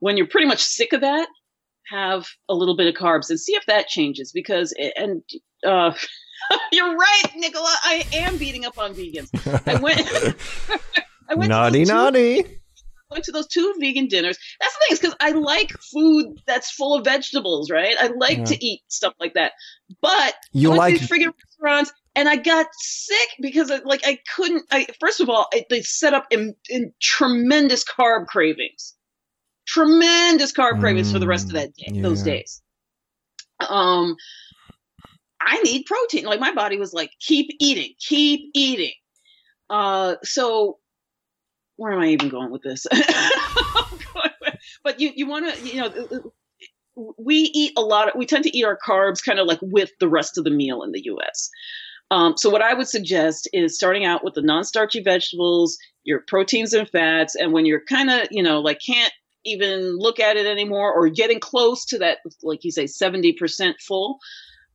[0.00, 1.28] When you're pretty much sick of that,
[1.88, 5.22] have a little bit of carbs and see if that changes because, and
[5.64, 5.94] uh,
[6.72, 9.28] you're right, Nicola, I am beating up on vegans.
[9.66, 10.00] I went.
[11.28, 12.44] I went to naughty, two- naughty.
[13.10, 14.38] went to those two vegan dinners.
[14.60, 17.96] That's the thing is because I like food that's full of vegetables, right?
[17.98, 18.44] I like Yeah.
[18.44, 19.52] to eat stuff like that.
[20.00, 24.18] But You I went like friggin' restaurants and I got sick because I, like I
[24.34, 24.64] couldn't.
[24.70, 28.94] I first of all I, they set up in, in tremendous carb cravings,
[29.66, 32.60] tremendous carb cravings for the rest of that day, Mm, those days.
[33.68, 34.16] Um,
[35.44, 36.24] I need protein.
[36.24, 38.92] Like my body was like, keep eating, keep eating.
[39.70, 40.78] Uh, so
[41.76, 42.86] where am I even going with this?
[44.84, 46.32] but you you want to you know
[47.18, 49.90] we eat a lot of we tend to eat our carbs kind of like with
[49.98, 51.50] the rest of the meal in the U.S.
[52.10, 56.74] Um, so what I would suggest is starting out with the non-starchy vegetables, your proteins
[56.74, 59.12] and fats, and when you're kind of you know like can't
[59.44, 64.18] even look at it anymore or getting close to that like you say 70% full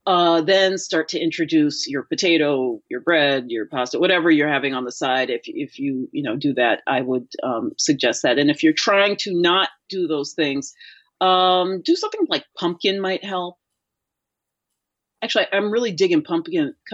[0.08, 4.84] uh, then start to introduce your potato, your bread, your pasta, whatever you're having on
[4.84, 5.28] the side.
[5.28, 8.38] If if you you know do that, I would um, suggest that.
[8.38, 10.72] And if you're trying to not do those things,
[11.20, 13.58] um, do something like pumpkin might help.
[15.22, 16.74] Actually, I'm really digging pumpkin.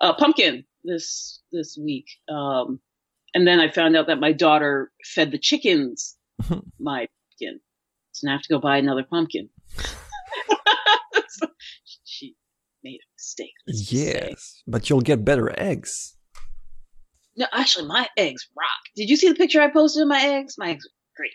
[0.00, 2.06] Uh, pumpkin this this week.
[2.30, 2.80] Um,
[3.34, 6.16] and then I found out that my daughter fed the chickens
[6.80, 7.60] my pumpkin,
[8.12, 9.50] so now I have to go buy another pumpkin.
[12.04, 12.34] She
[12.82, 13.52] made a mistake.
[13.66, 14.28] let's just say.
[14.30, 16.16] Yes, but you'll get better eggs.
[17.36, 18.82] No, actually, my eggs rock.
[18.96, 20.56] Did you see the picture I posted of my eggs?
[20.58, 21.32] My eggs are great.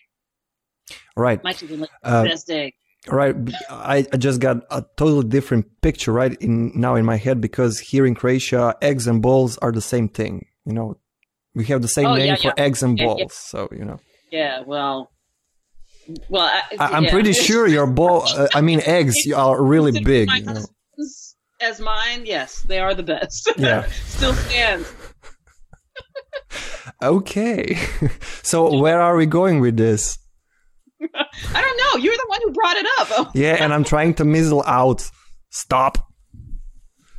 [1.16, 1.44] Right.
[1.44, 2.74] My been like Uh, the best egg.
[3.10, 3.36] Right.
[3.70, 7.80] I, I just got a totally different picture right in now in my head because
[7.80, 10.46] here in Croatia, eggs and balls are the same thing.
[10.66, 10.98] You know,
[11.56, 12.64] we have the same Oh, name yeah, for yeah.
[12.64, 13.14] eggs and Yeah, yeah.
[13.24, 13.34] balls.
[13.34, 14.00] So you know,
[14.32, 15.10] Yeah, well,
[16.30, 17.12] well, I, I'm yeah.
[17.12, 18.24] pretty sure your ball.
[18.28, 20.30] Uh, I mean, eggs are really big.
[20.32, 20.66] You know.
[21.62, 23.52] as mine, yes, they are the best.
[23.58, 23.86] Yeah.
[24.06, 24.92] still stands.
[27.04, 27.78] Okay.
[28.44, 30.18] so where are we going with this?
[31.02, 32.02] I don't know.
[32.04, 33.08] You're the one who brought it up.
[33.12, 35.08] Oh, Yeah, and I'm trying to mizzle out.
[35.52, 35.98] Stop.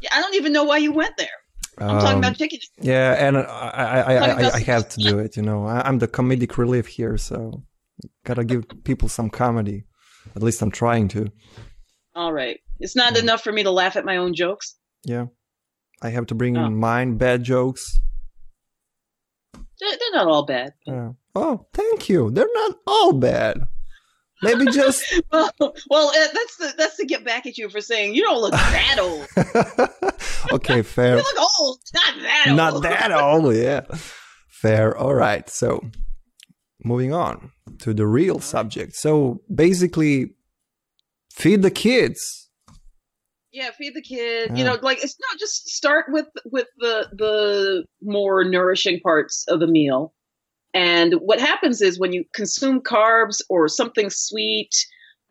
[0.03, 1.29] yeah, I don't even know why you went there.
[1.79, 2.59] I'm talking Um, about chicken.
[2.81, 4.15] Yeah, and I I, I,
[4.49, 5.37] I, I have to do it.
[5.37, 7.63] You know, I, I'm the comedic relief here, so
[8.25, 9.85] gotta give people some comedy.
[10.37, 11.27] At least I'm trying to.
[12.15, 12.59] All right.
[12.81, 14.77] It's not enough for me to laugh at my own jokes.
[15.05, 15.27] Yeah,
[16.03, 16.67] I have to bring Oh.
[16.67, 17.99] in mine bad jokes.
[19.55, 20.73] They're, they're not all bad.
[20.87, 21.11] Yeah.
[21.35, 22.31] Oh, thank you.
[22.31, 23.63] They're not all bad.
[24.43, 25.51] Maybe just Well,
[25.91, 28.53] well, uh, that's the that's to get back at you for saying you don't look
[28.53, 30.53] that old.
[30.53, 30.83] okay.
[30.83, 31.17] Fair.
[31.17, 32.57] you look old, not that old.
[32.57, 33.55] Not that old.
[33.57, 33.81] Yeah.
[34.49, 34.97] Fair.
[34.97, 35.49] All right.
[35.49, 35.81] So,
[36.89, 38.97] moving on to the real subject.
[38.97, 40.35] So basically,
[41.33, 42.49] feed the kids.
[43.53, 44.57] Yeah, feed the kid.
[44.57, 49.61] You know, like it's not just start with with the the more nourishing parts of
[49.61, 50.13] the meal.
[50.75, 54.71] And what happens is when you consume carbs or something sweet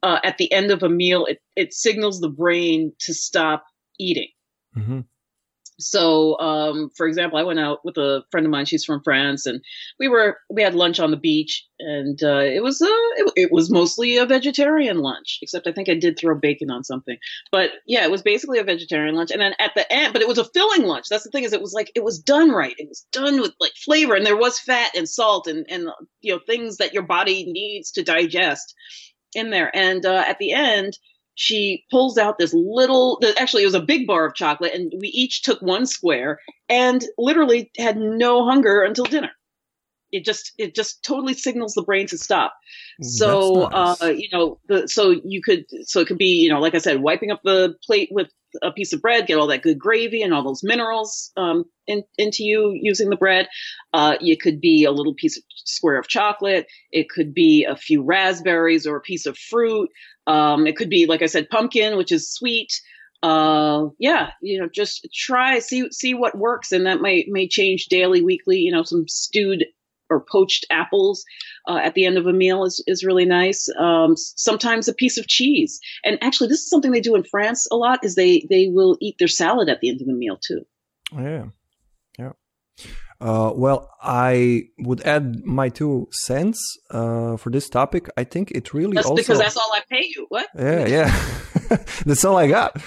[0.01, 3.65] uh, at the end of a meal, it it signals the brain to stop
[3.99, 4.29] eating.
[4.73, 5.01] hmm
[5.79, 8.65] So, um, for example, I went out with a friend of mine.
[8.65, 9.61] She's from France, and
[9.99, 13.51] we were we had lunch on the beach, and uh, it was uh, it, it
[13.51, 17.17] was mostly a vegetarian lunch, except I think I did throw bacon on something.
[17.51, 20.27] But yeah, it was basically a vegetarian lunch, and then at the end, but it
[20.27, 21.05] was a filling lunch.
[21.09, 22.75] That's the thing is, it was like it was done right.
[22.77, 25.89] It was done with like flavor, and there was fat and salt and and
[26.21, 28.73] you know things that your body needs to digest
[29.35, 29.73] in there.
[29.75, 30.97] And uh, at the end,
[31.37, 35.07] she pulls out this little actually it was a big bar of chocolate and we
[35.09, 39.29] each took one square and literally had no hunger until dinner
[40.17, 42.53] it just it just totally signals the brain to stop
[43.01, 44.01] so nice.
[44.01, 46.79] uh you know the so you could so it could be you know like i
[46.79, 48.27] said wiping up the plate with
[48.63, 52.03] a piece of bread get all that good gravy and all those minerals um in,
[52.17, 53.47] into you using the bread
[53.93, 57.75] uh it could be a little piece of square of chocolate it could be a
[57.75, 59.89] few raspberries or a piece of fruit
[60.27, 62.81] um, it could be, like I said, pumpkin, which is sweet.
[63.23, 67.87] Uh, yeah, you know, just try see see what works, and that may may change
[67.87, 68.57] daily, weekly.
[68.57, 69.65] You know, some stewed
[70.09, 71.23] or poached apples
[71.67, 73.67] uh, at the end of a meal is is really nice.
[73.79, 77.67] Um, sometimes a piece of cheese, and actually, this is something they do in France
[77.71, 78.03] a lot.
[78.03, 80.65] Is they they will eat their salad at the end of the meal too.
[81.13, 81.45] Yeah.
[82.17, 82.31] Yeah.
[83.19, 86.59] Uh, well, I would add my two cents
[86.91, 88.09] uh, for this topic.
[88.15, 89.21] I think it really That's also.
[89.21, 90.27] because that's all I pay you.
[90.29, 90.47] What?
[90.55, 91.29] yeah, yeah.
[92.05, 92.79] that's all I got.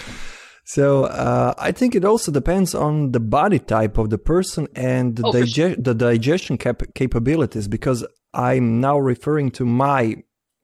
[0.75, 5.17] So uh, I think it also depends on the body type of the person and
[5.17, 7.67] the, Oh, dige- the digestion cap- capabilities.
[7.67, 10.03] Because I'm now referring to my,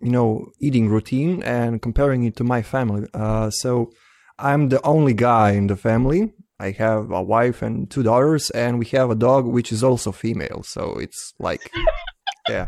[0.07, 3.09] you know, eating routine and comparing it to my family.
[3.13, 3.91] Uh, so
[4.39, 6.33] I'm the only guy in the family.
[6.61, 10.13] I have a wife and two daughters, and we have a dog which is also
[10.13, 10.63] female.
[10.63, 11.69] So it's like,
[12.49, 12.65] yeah,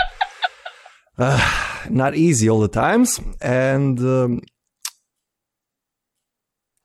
[1.18, 3.20] uh, not easy all the times.
[3.40, 4.40] And um,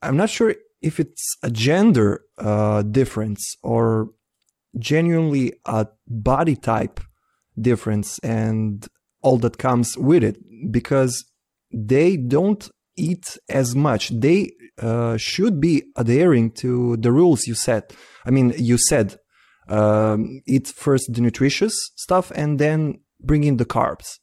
[0.04, 4.10] I'm not sure if it's a gender uh, difference or
[4.78, 7.00] genuinely a body type
[7.58, 8.86] difference and
[9.22, 10.36] all that comes with it
[10.70, 11.24] because
[11.72, 14.10] they don't eat as much.
[14.10, 17.92] They uh, should be adhering to the rules you set.
[18.26, 19.18] I mean, you said
[19.68, 24.18] um, eat first the nutritious stuff and then bring in the carbs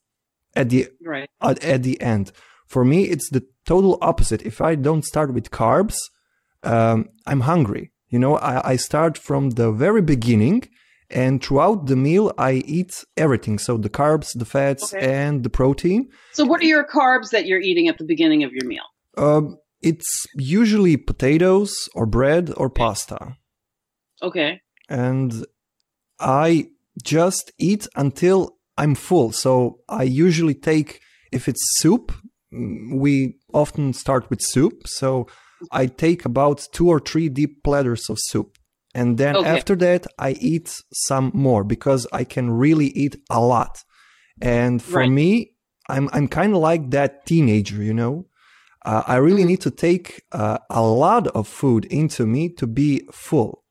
[0.55, 1.29] at the Right.
[1.41, 2.31] at, at the end.
[2.67, 4.41] For me, it's the total opposite.
[4.51, 5.95] If I don't start with carbs,
[6.73, 6.97] um,
[7.29, 7.85] I'm hungry.
[8.13, 10.59] You know, I, I start from the very beginning
[11.25, 12.93] and throughout the meal, I eat
[13.25, 13.55] everything.
[13.59, 15.05] So the carbs, the fats, Okay.
[15.21, 16.01] and the protein.
[16.37, 18.87] So, what are your carbs that you're eating at the beginning of your meal?
[19.25, 19.43] Um,
[19.91, 20.11] it's
[20.59, 23.19] usually potatoes or bread or pasta.
[24.29, 24.51] Okay.
[24.89, 25.31] and
[26.19, 26.67] I
[27.15, 28.39] just eat until
[28.81, 29.29] I'm full.
[29.43, 29.51] So
[30.01, 30.89] I usually take,
[31.37, 32.11] if it's soup,
[32.51, 34.87] we often start with soup.
[34.87, 35.27] So
[35.71, 38.57] I take about two or three deep platters of soup.
[38.93, 39.49] And then Okay.
[39.49, 43.83] after that, I eat some more because I can really eat a lot.
[44.41, 45.11] And for Right.
[45.11, 45.53] me,
[45.89, 48.27] I'm, I'm kind of like that teenager, you know?
[48.83, 49.47] Uh, I really Mhm.
[49.47, 53.63] need to take uh, a lot of food into me to be full.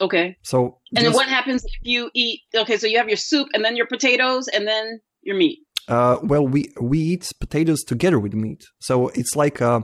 [0.00, 0.36] Okay.
[0.42, 2.40] So And then what happens if you eat?
[2.54, 5.65] Okay, so you have your soup and then your potatoes and then your meat.
[5.88, 9.82] Uh, well, we we eat potatoes together with meat, so it's like a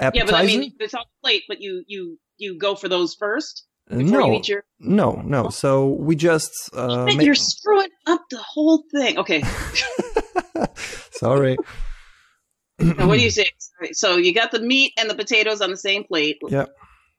[0.00, 3.14] Yeah, but I mean, it's on the plate, but you you you go for those
[3.14, 4.64] first Uh, before no, you eat your.
[4.78, 5.48] no, no.
[5.50, 9.18] So we just uh, Man, ma- you're screwing up the whole thing.
[9.18, 9.42] Okay,
[11.12, 11.56] sorry.
[12.78, 13.46] now what do you say?
[13.92, 16.38] So you got the meat and the potatoes on the same plate.
[16.48, 16.66] Yeah,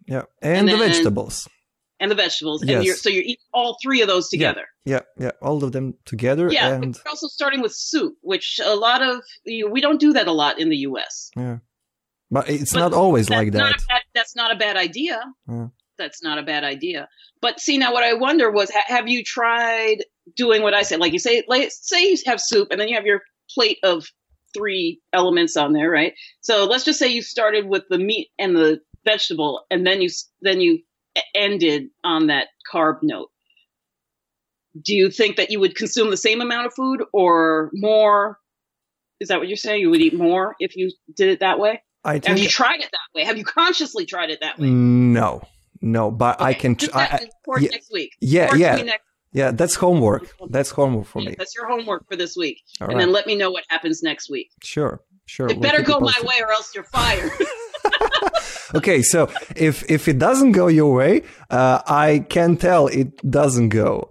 [0.08, 1.48] yeah, and, And the then- vegetables.
[2.00, 2.76] And the vegetables, Yes.
[2.76, 4.66] and you're so you're eating all three of those together.
[4.86, 8.76] Yeah, yeah, all of them together, Yeah, and you're also starting with soup, which a
[8.76, 11.30] lot of you, we don't do that a lot in the U.S.
[11.38, 11.58] Yeah,
[12.32, 13.62] but it's But not always like that.
[13.62, 15.22] a bad, that's not a bad idea.
[15.50, 15.68] Yeah.
[15.98, 17.08] That's not a bad idea.
[17.40, 19.98] But see, now what I wonder was, ha- have you tried
[20.36, 21.00] doing what I said?
[21.00, 23.22] Like you say, like say you have soup, and then you have your
[23.54, 24.08] plate of
[24.56, 26.14] three elements on there, right?
[26.42, 30.10] So let's just say you started with the meat and the vegetable, and then you
[30.42, 30.80] then you
[31.36, 33.30] ended on that carb note.
[34.82, 38.40] Do you think that you would consume the same amount of food or more?
[39.20, 39.82] Is that what you're saying?
[39.82, 41.82] You would eat more if you did it that way?
[42.04, 43.24] I Have you tried it that way?
[43.24, 44.70] Have you consciously tried it that way?
[44.70, 45.42] no,
[45.82, 46.76] no, but I can.
[46.76, 47.28] Tr- I, I,
[47.60, 48.12] yeah, next week.
[48.20, 49.52] yeah, Report yeah, next- yeah.
[49.52, 50.28] That's homework.
[50.50, 51.36] That's homework for yeah, me.
[51.38, 54.02] That's your homework for this week, All and right, then let me know what happens
[54.04, 54.50] next week.
[54.62, 55.48] sure, sure.
[55.48, 57.32] It we'll better go my way, or else you're fired.
[58.76, 63.70] Okay, so if if it doesn't go your way, uh, I can tell it doesn't
[63.70, 64.10] go.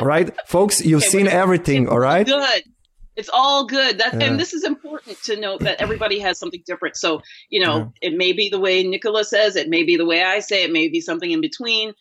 [0.00, 1.88] all right, folks, you've Okay, seen everything.
[1.88, 2.26] All right.
[2.26, 2.62] good.
[3.16, 3.98] It's all good.
[3.98, 4.26] That Yeah.
[4.28, 6.96] and this is important to note that everybody has something different.
[6.96, 7.20] So
[7.50, 8.10] you know, Yeah.
[8.10, 10.70] it may be the way Nicola says, it may be the way I say, it
[10.72, 11.94] may be something in between.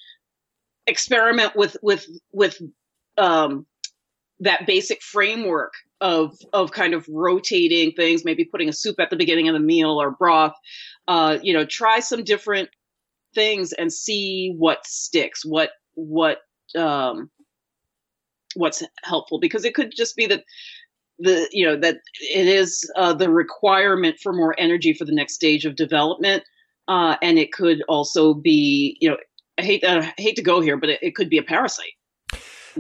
[0.85, 2.61] Experiment with with with
[3.17, 3.65] um,
[4.41, 9.15] that basic framework of of kind of rotating things, maybe putting a soup at the
[9.15, 10.53] beginning of the meal or broth.
[11.07, 12.69] Uh, you know, try some different
[13.33, 15.45] things and see what sticks.
[15.45, 16.39] What what
[16.77, 17.29] um,
[18.55, 20.43] what's helpful because it could just be that
[21.19, 25.33] the you know that it is uh, the requirement for more energy for the next
[25.33, 26.43] stage of development
[26.87, 29.17] uh, and it could also be you know
[29.57, 31.93] i hate that i hate to go here but it, it could be a parasite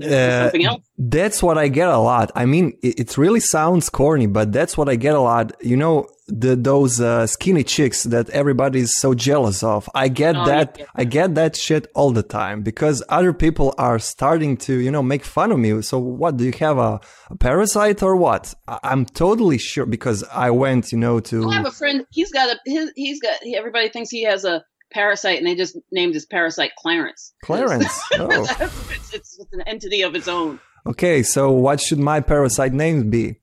[0.03, 0.49] Uh,
[0.97, 2.31] That's what I get a lot.
[2.35, 5.51] I mean, it, it really sounds corny, but that's what I get a lot.
[5.61, 9.89] You know, the those uh, skinny chicks that everybody's so jealous of.
[9.95, 10.75] I get Oh, that.
[10.79, 10.85] yeah.
[10.95, 15.03] I get that shit all the time because other people are starting to, you know,
[15.03, 15.81] make fun of me.
[15.83, 18.53] So, what do you have a, a parasite or what?
[18.67, 21.47] I, I'm totally sure because I went, you know, to.
[21.49, 24.63] i have a friend he's got a his, he's got everybody thinks he has a
[24.91, 27.99] parasite and they just named his parasite clarence Clarence.
[28.13, 28.29] Oh.
[28.59, 33.09] it's, it's, it's an entity of its own Okay, so what should my parasite name
[33.09, 33.35] be?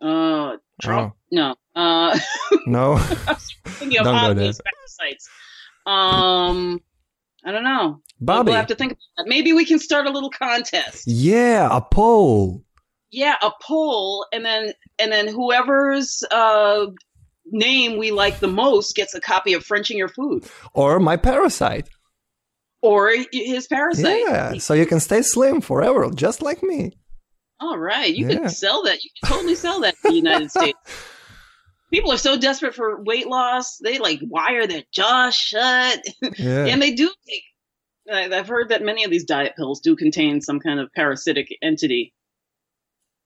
[0.00, 2.18] uh trump no uh
[2.66, 2.96] No.
[2.98, 5.28] thinking of Don't go obvious parasites.
[5.86, 6.80] Um,
[7.44, 8.00] I don't know.
[8.20, 8.46] Bobby.
[8.50, 9.26] We'll have to think about that.
[9.28, 11.04] Maybe we can start a little contest.
[11.06, 12.64] Yeah, a poll.
[13.10, 16.86] Yeah, a poll, and then and then whoever's uh
[17.54, 20.44] name we like the most gets a copy of Frenching Your Food
[20.74, 21.88] Or my parasite.
[22.82, 24.20] or his parasite.
[24.28, 26.92] Yeah, so you can stay slim forever, just like me.
[27.60, 28.34] All right, you Yeah.
[28.40, 29.02] can sell that.
[29.02, 30.78] You can totally sell that in the United States.
[31.90, 36.00] People are so desperate for weight loss, they like wire their jaw shut.
[36.38, 36.66] Yeah.
[36.66, 37.42] And they do take.
[38.12, 42.12] I've heard that many of these diet pills do contain some kind of parasitic entity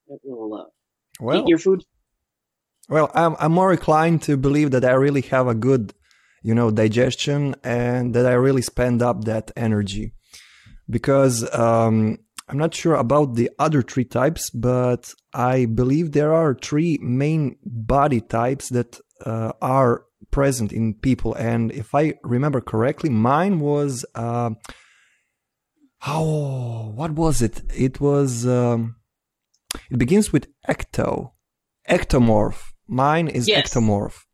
[0.06, 0.64] that will uh,
[1.18, 1.82] well, eat your food.
[2.88, 5.94] Well, I'm I'm more inclined to believe that I really have a good,
[6.42, 10.12] you know, digestion and that I really spend up that energy,
[10.88, 12.18] because um,
[12.48, 17.56] I'm not sure about the other three types, but I believe there are three main
[17.64, 24.04] body types that uh, are present in people, and if I remember correctly, mine was.
[24.14, 24.50] Uh,
[26.06, 27.60] Oh, what was it?
[27.74, 28.46] It was.
[28.46, 28.94] Um,
[29.90, 31.32] it begins with ecto,
[31.90, 32.67] ectomorph.
[32.88, 33.72] Mine is Yes.
[33.72, 34.24] ectomorph.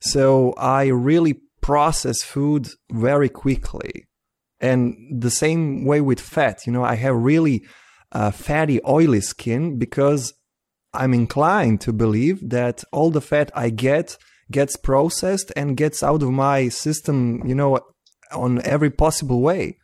[0.00, 4.06] So I really process food very quickly,
[4.60, 6.66] and the same way with fat.
[6.66, 7.62] You know, I have really
[8.12, 10.32] uh, fatty, oily skin because
[10.92, 14.16] I'm inclined to believe that all the fat I get
[14.50, 17.42] gets processed and gets out of my system.
[17.46, 17.78] You know,
[18.32, 19.76] on every possible way.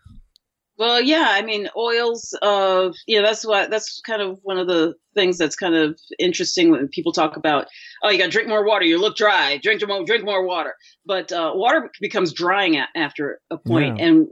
[0.78, 4.66] Well, yeah, I mean, oils of you know that's what that's kind of one of
[4.66, 7.66] the things that's kind of interesting when people talk about.
[8.02, 8.84] Oh, you got to drink more water.
[8.84, 9.58] You look dry.
[9.62, 10.74] Drink more, drink more water.
[11.06, 14.06] But uh, water becomes drying a- after a point, Yeah.
[14.06, 14.28] and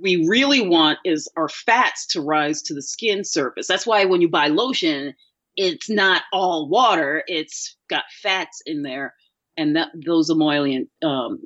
[0.00, 3.68] we really want is our fats to rise to the skin surface.
[3.68, 5.14] That's why when you buy lotion,
[5.56, 7.22] it's not all water.
[7.28, 9.14] It's got fats in there,
[9.56, 11.38] and that those emollient, um,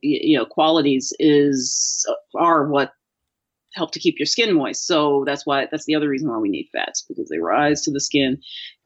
[0.00, 2.92] you know, qualities is are what
[3.74, 4.86] help to keep your skin moist.
[4.86, 7.90] So that's why that's the other reason why we need fats because they rise to
[7.90, 8.38] the skin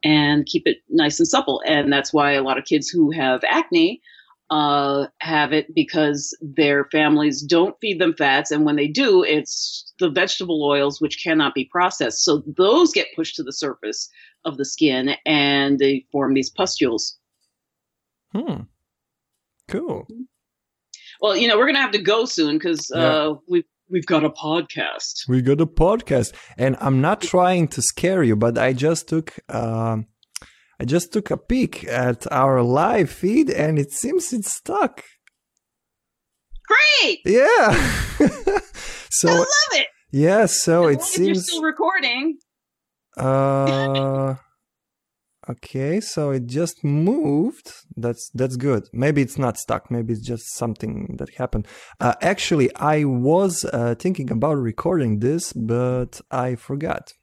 [0.03, 1.61] and keep it nice and supple.
[1.65, 4.01] And that's why a lot of kids who have acne
[4.49, 9.91] uh, have it because their families don't feed them fats, and when they do, it's
[9.99, 12.23] the vegetable oils which cannot be processed.
[12.23, 14.09] So those get pushed to the surface
[14.45, 17.17] of the skin and they form these pustules.
[18.33, 18.61] Hmm.
[19.67, 20.07] Cool.
[21.19, 23.03] Well, you know, we're gonna have to go soon because Yeah.
[23.05, 25.27] uh, we've we've got a podcast.
[25.27, 29.33] We got a podcast, and I'm not trying to scare you, but I just took
[29.49, 30.07] um,
[30.79, 35.03] I just took a peek at our live feed, and it seems it's stuck.
[36.67, 37.71] Great, Yeah.
[39.09, 39.87] so I love it.
[40.11, 41.45] yeah, so it as you're seems.
[41.47, 42.37] still recording.
[43.15, 44.35] Uh,
[45.49, 47.71] okay, so it just moved.
[47.95, 48.87] That's that's good.
[48.93, 49.89] Maybe it's not stuck.
[49.89, 51.67] Maybe it's just something that happened.
[51.99, 57.13] Uh, actually, I was uh, thinking about recording this, but I forgot.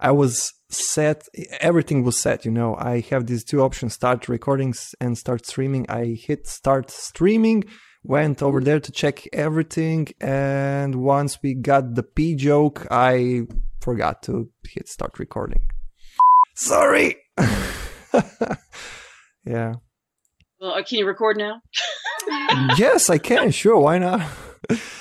[0.00, 1.24] I was set.
[1.60, 2.44] Everything was set.
[2.44, 5.86] You know, I have these two options: start recordings and start streaming.
[5.88, 7.64] I hit start streaming.
[8.06, 13.46] Went over there to check everything, and once we got the P joke, I
[13.80, 15.62] forgot to hit start recording.
[16.54, 17.16] Sorry.
[19.44, 19.74] yeah.
[20.60, 21.60] Well, uh, can you record now?
[22.78, 23.50] yes, I can.
[23.50, 24.20] Sure, why not?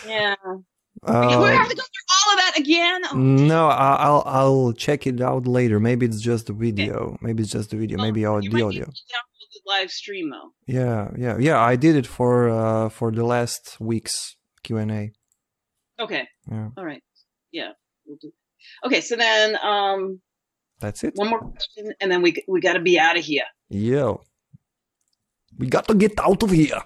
[0.08, 0.36] Yeah.
[0.46, 0.58] we
[1.06, 3.02] Uh, have to go through all of that again.
[3.12, 5.80] Oh, no, I- I'll I'll check it out later.
[5.80, 7.18] Maybe it's just the video.
[7.22, 7.98] Maybe it's just the video.
[7.98, 8.86] Maybe well, au- you the might audio.
[8.86, 10.52] need to download the live stream though.
[10.68, 11.60] Yeah, yeah, yeah.
[11.62, 15.12] I did it for uh for the last week's Q and A.
[16.00, 16.28] Okay.
[16.52, 17.04] Yeah, All right.
[17.52, 17.72] Yeah.
[18.06, 18.32] We'll do.
[18.86, 19.00] Okay.
[19.02, 20.20] So then, um,
[20.84, 21.14] that's it.
[21.16, 23.46] one more question, and then we we got to be out of here.
[23.70, 24.16] Yeah,
[25.58, 26.82] we got to get out of here.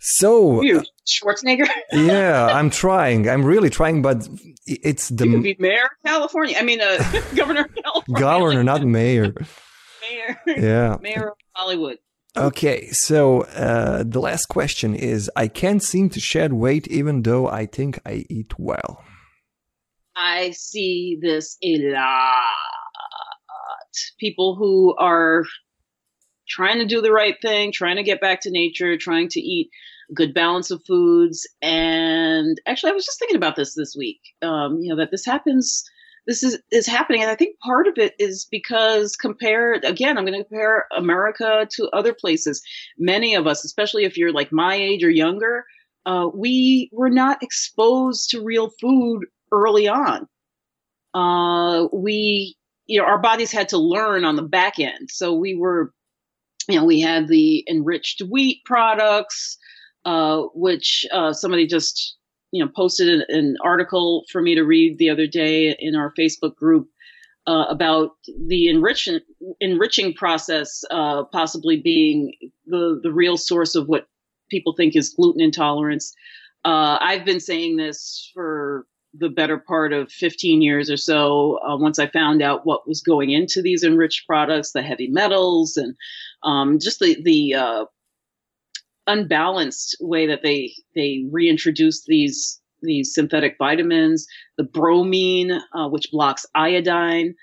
[0.00, 1.68] So You, Schwarzenegger.
[1.92, 3.28] yeah, I'm trying.
[3.28, 4.28] I'm really trying, but
[4.66, 6.56] it's the you be mayor of California.
[6.58, 6.98] I mean, uh,
[7.36, 8.20] governor of California.
[8.20, 9.34] governor, not mayor.
[10.02, 10.40] Mayor.
[10.46, 10.96] Yeah.
[11.00, 11.98] Mayor of Hollywood.
[12.34, 17.46] Okay, so uh, the last question is I can't seem to shed weight even though
[17.46, 19.04] I think I eat well.
[20.16, 22.81] I see this a lot.
[24.18, 25.44] People who are
[26.48, 29.70] trying to do the right thing, trying to get back to nature, trying to eat
[30.10, 31.48] a good balance of foods.
[31.62, 34.20] And actually, I was just thinking about this this week.
[34.42, 35.84] Um, you know that this happens.
[36.26, 40.24] This is is happening, and I think part of it is because compared again, I'm
[40.24, 42.62] going to compare America to other places.
[42.98, 45.64] Many of us, especially if you're like my age or younger,
[46.06, 50.26] uh, we were not exposed to real food early on.
[51.14, 52.56] Uh, we,
[52.92, 55.08] you know, our bodies had to learn on the back end.
[55.10, 55.94] So we were,
[56.68, 59.56] you know, we had the enriched wheat products,
[60.04, 62.18] uh, which uh, somebody just,
[62.50, 66.12] you know, posted an, an article for me to read the other day in our
[66.18, 66.86] Facebook group
[67.46, 68.10] uh, about
[68.46, 69.20] the enriching
[69.58, 72.34] enriching process uh, possibly being
[72.66, 74.06] the the real source of what
[74.50, 76.12] people think is gluten intolerance.
[76.62, 81.58] Uh, I've been saying this for the better part of 15 years or so.
[81.66, 85.76] Uh, once I found out what was going into these enriched products, the heavy metals,
[85.76, 85.94] and
[86.42, 87.84] um, just the the uh,
[89.06, 96.46] unbalanced way that they they reintroduced these these synthetic vitamins, the bromine, uh, which blocks
[96.54, 97.34] iodine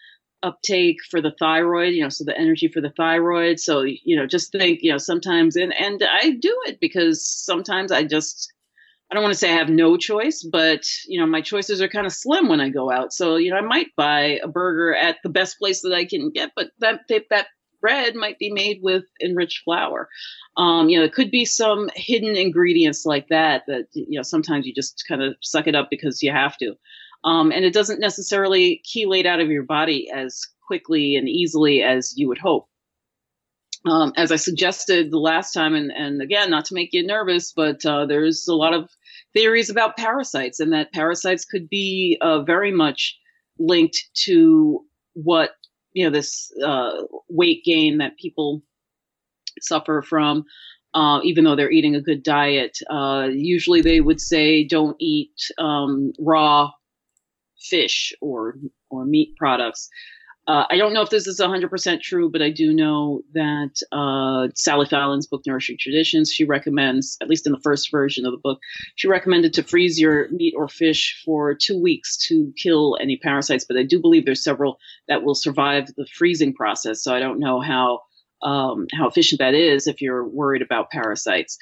[0.43, 3.59] uptake for the thyroid, you know, so the energy for the thyroid.
[3.59, 7.91] So, you know, just think, you know, sometimes, and, and I do it because sometimes
[7.91, 8.51] I just,
[9.09, 11.87] I don't want to say I have no choice, but, you know, my choices are
[11.87, 13.11] kind of slim when I go out.
[13.11, 16.29] So, you know, I might buy a burger at the best place that I can
[16.29, 17.01] get, but that,
[17.31, 17.47] that
[17.81, 20.09] bread might be made with enriched flour.
[20.57, 24.67] Um, you know, it could be some hidden ingredients like that, that, you know, sometimes
[24.67, 26.75] you just kind of suck it up because you have to.
[27.23, 32.13] Um, and it doesn't necessarily chelate out of your body as quickly and easily as
[32.15, 32.67] you would hope.
[33.85, 37.53] Um, as I suggested the last time, and, and again, not to make you nervous,
[37.55, 38.89] but uh, there's a lot of
[39.33, 43.17] theories about parasites, and that parasites could be uh, very much
[43.57, 45.51] linked to what
[45.93, 46.91] you know this uh,
[47.29, 48.63] weight gain that people
[49.61, 50.45] suffer from.
[50.95, 55.35] Uh, even though they're eating a good diet, uh, usually they would say don't eat
[55.59, 56.71] um, raw
[57.59, 58.55] fish or
[58.89, 59.89] or meat products.
[60.49, 64.51] Uh, I don't know if this is 100% true, but I do know that uh,
[64.55, 68.39] Sally Fallon's book, Nourishing Traditions, she recommends, at least in the first version of the
[68.39, 68.59] book,
[68.95, 73.63] she recommended to freeze your meat or fish for two weeks to kill any parasites.
[73.63, 77.03] But I do believe there's several that will survive the freezing process.
[77.03, 77.99] So I don't know how
[78.41, 81.59] um, how efficient that is if you're worried about parasites.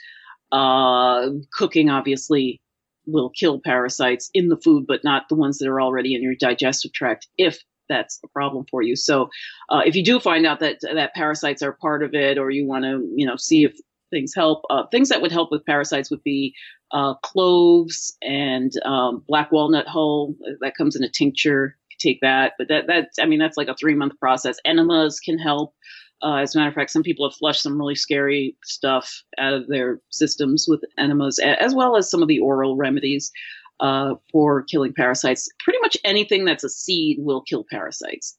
[0.49, 2.61] Uh, cooking, obviously,
[3.05, 6.35] will kill parasites in the food, but not the ones that are already in your
[6.35, 8.95] digestive tract if that's a problem for you.
[8.95, 9.29] So
[9.69, 12.65] uh, if you do find out that that parasites are part of it, or you
[12.65, 13.77] want to, you know, see if
[14.09, 16.53] things help, uh, things that would help with parasites would be
[16.91, 20.35] uh, cloves and um, black walnut hull.
[20.61, 21.77] That comes in a tincture.
[21.99, 24.57] Take that, but that that I mean that's like a three month process.
[24.65, 25.73] Enemas can help.
[26.21, 29.53] Uh, as a matter of fact, some people have flushed some really scary stuff out
[29.53, 33.31] of their systems with enemas, as well as some of the oral remedies
[33.79, 35.49] uh, for killing parasites.
[35.63, 38.37] Pretty much anything that's a seed will kill parasites.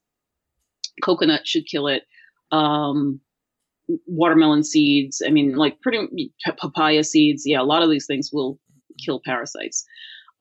[1.03, 2.03] Coconut should kill it.
[2.51, 3.21] Um,
[4.07, 5.23] watermelon seeds.
[5.25, 7.45] I mean, like pretty papaya seeds.
[7.47, 8.59] Yeah, a lot of these things will
[9.05, 9.85] kill parasites.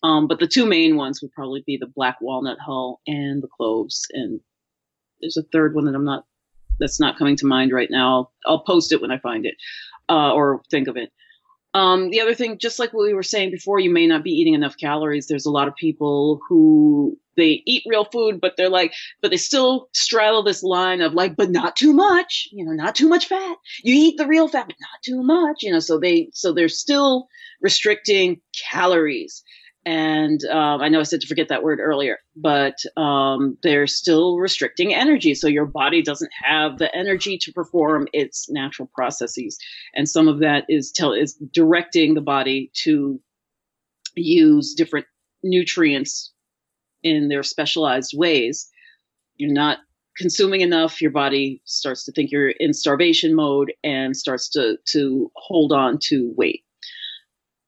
[0.04, 3.48] Um, but the two main ones would probably be the black walnut hull and the
[3.48, 4.06] cloves.
[4.12, 4.40] And
[5.22, 6.26] there's a third one that I'm not,
[6.80, 8.10] that's not coming to mind right now.
[8.10, 9.56] I'll, I'll post it when I find it
[10.10, 11.12] uh, or think of it.
[11.74, 14.32] Um, the other thing, just like what we were saying before, you may not be
[14.32, 15.28] eating enough calories.
[15.28, 19.38] There's a lot of people who they eat real food, but they're like, but they
[19.38, 23.28] still straddle this line of like, but not too much, you know, not too much
[23.28, 23.58] fat.
[23.84, 25.80] You eat the real fat, but not too much, you know.
[25.80, 27.28] So they, so they're still
[27.62, 29.44] restricting calories
[29.88, 34.36] and um, I know I said to forget that word earlier, but um, they're still
[34.36, 35.34] restricting energy.
[35.34, 39.58] So your body doesn't have the energy to perform its natural processes,
[39.96, 43.22] and some of that is tell is directing the body to
[44.18, 45.06] use different
[45.42, 46.34] nutrients
[47.02, 48.68] in their specialized ways.
[49.38, 49.78] You're not
[50.18, 51.02] consuming enough.
[51.02, 55.98] Your body starts to think you're in starvation mode and starts to to hold on
[56.08, 56.66] to weight.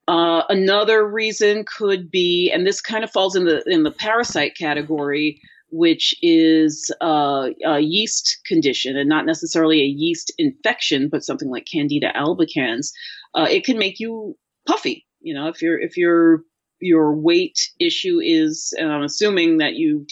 [0.10, 4.58] Uh, another reason could be, and this kind of falls in the in the parasite
[4.58, 5.40] category,
[5.70, 11.68] which is uh, a yeast condition, and not necessarily a yeast infection, but something like
[11.72, 12.92] Candida albicans.
[13.36, 14.36] Uh, it can make you
[14.68, 15.06] puffy.
[15.22, 16.42] You know, if your if your
[16.82, 20.08] your weight issue is, and I'm assuming that you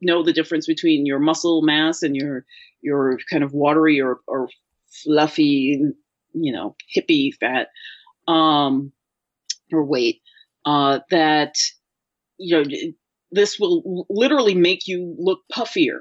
[0.00, 2.46] know the difference between your muscle mass and your
[2.80, 4.48] your kind of watery or, or
[5.04, 5.78] fluffy,
[6.32, 7.68] you know, hippie fat
[8.28, 8.92] um,
[9.72, 10.20] or weight,
[10.64, 11.54] uh, that,
[12.38, 12.64] you know,
[13.30, 16.00] this will literally make you look puffier.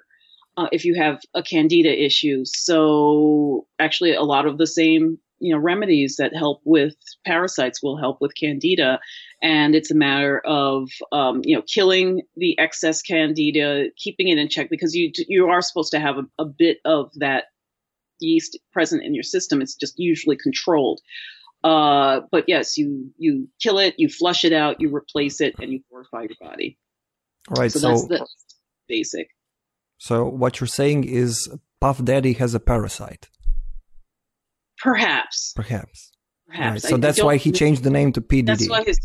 [0.55, 2.45] Uh, if you have a candida issue.
[2.45, 6.93] So actually a lot of the same, you know, remedies that help with
[7.25, 8.99] parasites will help with candida.
[9.41, 14.47] And it's a matter of, um, you know, killing the excess candida, keeping it in
[14.47, 17.45] check because you, you are supposed to have a, a bit of that
[18.19, 19.59] yeast present in your system.
[19.59, 21.01] It's just usually controlled.
[21.63, 25.71] Uh, but yes, you you kill it, you flush it out, you replace it, and
[25.71, 26.77] you fortify your body.
[27.49, 27.71] All right.
[27.71, 28.27] So, So, that's the
[28.89, 29.27] basic.
[29.97, 31.49] so what you're saying is
[31.79, 33.29] Puff Daddy has a parasite,
[34.79, 36.11] Perhaps, perhaps.
[36.47, 36.57] All right.
[36.57, 36.89] perhaps.
[36.89, 38.99] So I that's don't- why he changed the name to P That's why his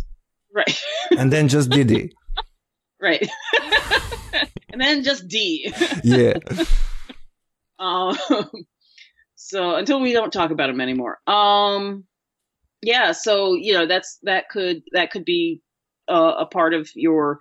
[0.54, 0.80] right,
[1.16, 2.12] and then just Diddy.
[3.00, 3.28] right,
[4.72, 5.72] and then just D.
[6.04, 6.34] yeah.
[7.78, 8.18] Um,
[9.36, 11.18] so until we don't talk about him anymore.
[11.28, 12.04] Um,
[12.82, 13.12] yeah.
[13.12, 15.60] So you know that's that could that could be
[16.08, 17.38] uh, a part of your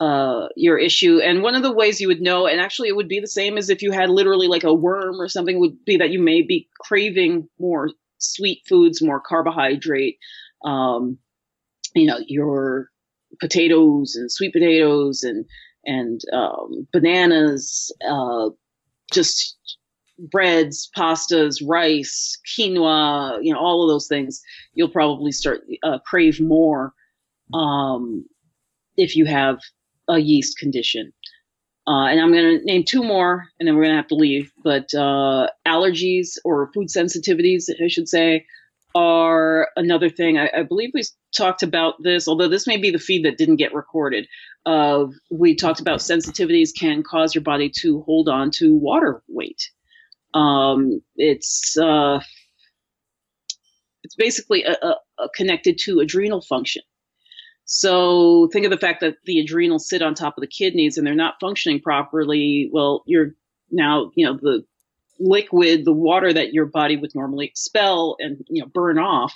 [0.00, 3.08] uh your issue and one of the ways you would know and actually it would
[3.08, 5.96] be the same as if you had literally like a worm or something would be
[5.96, 10.18] that you may be craving more sweet foods more carbohydrate
[10.64, 11.18] um
[11.94, 12.90] you know your
[13.40, 15.44] potatoes and sweet potatoes and
[15.84, 18.48] and um, bananas uh
[19.12, 19.56] just
[20.30, 24.40] breads, pastas, rice, quinoa, you know, all of those things,
[24.74, 26.92] you'll probably start uh, crave more
[27.54, 28.24] um,
[28.96, 29.58] if you have
[30.08, 31.12] a yeast condition.
[31.86, 34.14] Uh, and I'm going to name two more, and then we're going to have to
[34.14, 34.52] leave.
[34.62, 38.44] But uh, allergies or food sensitivities, I should say,
[38.94, 40.38] are another thing.
[40.38, 41.02] I, I believe we
[41.36, 44.26] talked about this, although this may be the feed that didn't get recorded.
[44.66, 49.70] Uh, we talked about sensitivities can cause your body to hold on to water weight.
[50.34, 52.20] Um, it's uh,
[54.02, 56.82] it's basically a, a, a connected to adrenal function.
[57.64, 61.06] So think of the fact that the adrenals sit on top of the kidneys and
[61.06, 62.68] they're not functioning properly.
[62.72, 63.34] Well, you're
[63.70, 64.64] now, you know, the
[65.20, 69.32] liquid, the water that your body would normally expel and, you know, burn off,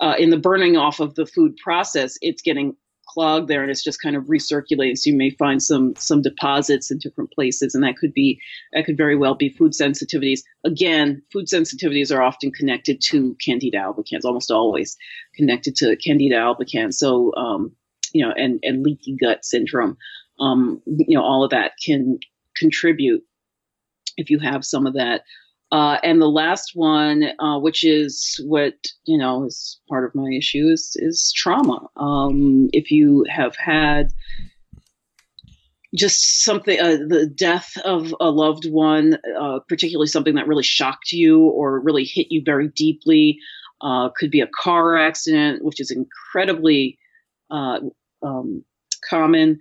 [0.00, 2.76] uh, in the burning off of the food process, it's getting
[3.06, 4.96] clogged there and it's just kind of recirculating.
[4.96, 8.40] So you may find some, some deposits in different places and that could be,
[8.72, 10.40] that could very well be food sensitivities.
[10.64, 14.96] Again, food sensitivities are often connected to Candida albicans, almost always
[15.34, 16.94] connected to Candida albicans.
[16.94, 17.72] So, um,
[18.12, 19.96] you know, and, and leaky gut syndrome,
[20.40, 22.18] um, you know, all of that can
[22.56, 23.22] contribute
[24.16, 25.22] if you have some of that.
[25.72, 28.74] Uh, and the last one, uh, which is what
[29.06, 31.88] you know is part of my issue, is is trauma.
[31.96, 34.12] Um, if you have had
[35.96, 41.12] just something, uh, the death of a loved one, uh, particularly something that really shocked
[41.12, 43.38] you or really hit you very deeply,
[43.80, 46.98] uh, could be a car accident, which is incredibly
[47.50, 47.78] uh,
[48.22, 48.64] um,
[49.08, 49.58] common.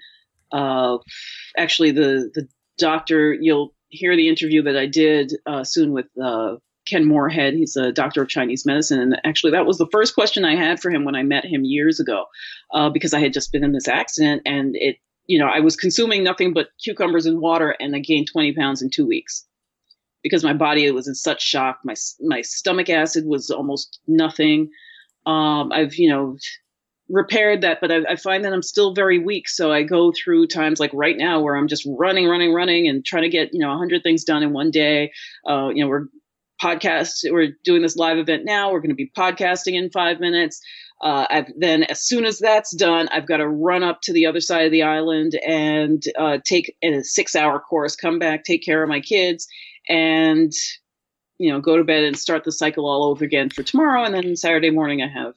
[1.57, 2.47] Actually, the the
[2.77, 6.55] doctor you'll hear the interview that I did uh, soon with uh,
[6.87, 7.53] Ken Moorhead.
[7.53, 8.99] He's a doctor of Chinese medicine.
[8.99, 11.63] And actually, that was the first question I had for him when I met him
[11.63, 12.25] years ago,
[12.73, 15.75] uh, because I had just been in this accident and it, you know, I was
[15.75, 19.45] consuming nothing but cucumbers and water and I gained 20 pounds in two weeks
[20.21, 21.79] because my body was in such shock.
[21.85, 24.69] My, my stomach acid was almost nothing.
[25.25, 26.37] Um, I've, you know,
[27.13, 29.47] repaired that, but I, I, find that I'm still very weak.
[29.47, 33.05] So I go through times like right now where I'm just running, running, running, and
[33.05, 35.11] trying to get you know 100 things done in one day.
[35.47, 36.07] Uh, you know, we're
[36.61, 37.31] podcast.
[37.31, 38.71] We're doing this live event now.
[38.71, 40.59] We're going to be podcasting in five minutes.
[41.01, 44.41] Uh, then, as soon as that's done, I've got to run up to the other
[44.41, 47.95] side of the island and uh, take a six-hour course.
[47.95, 49.47] Come back, take care of my kids,
[49.87, 50.51] and
[51.37, 54.03] you know, go to bed and start the cycle all over again for tomorrow.
[54.03, 55.33] And then Saturday morning, I have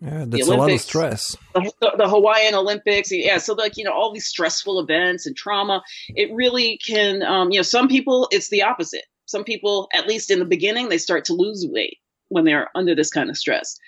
[0.00, 1.36] yeah, that's a lot of stress.
[1.54, 3.38] The, the, the, Hawaiian Olympics, yeah.
[3.38, 7.22] So like you know, all these stressful events and trauma, it really can.
[7.22, 9.04] Um, you know, some people it's the opposite.
[9.26, 12.94] Some people, at least in the beginning, they start to lose weight when they're under
[12.94, 13.78] this kind of stress.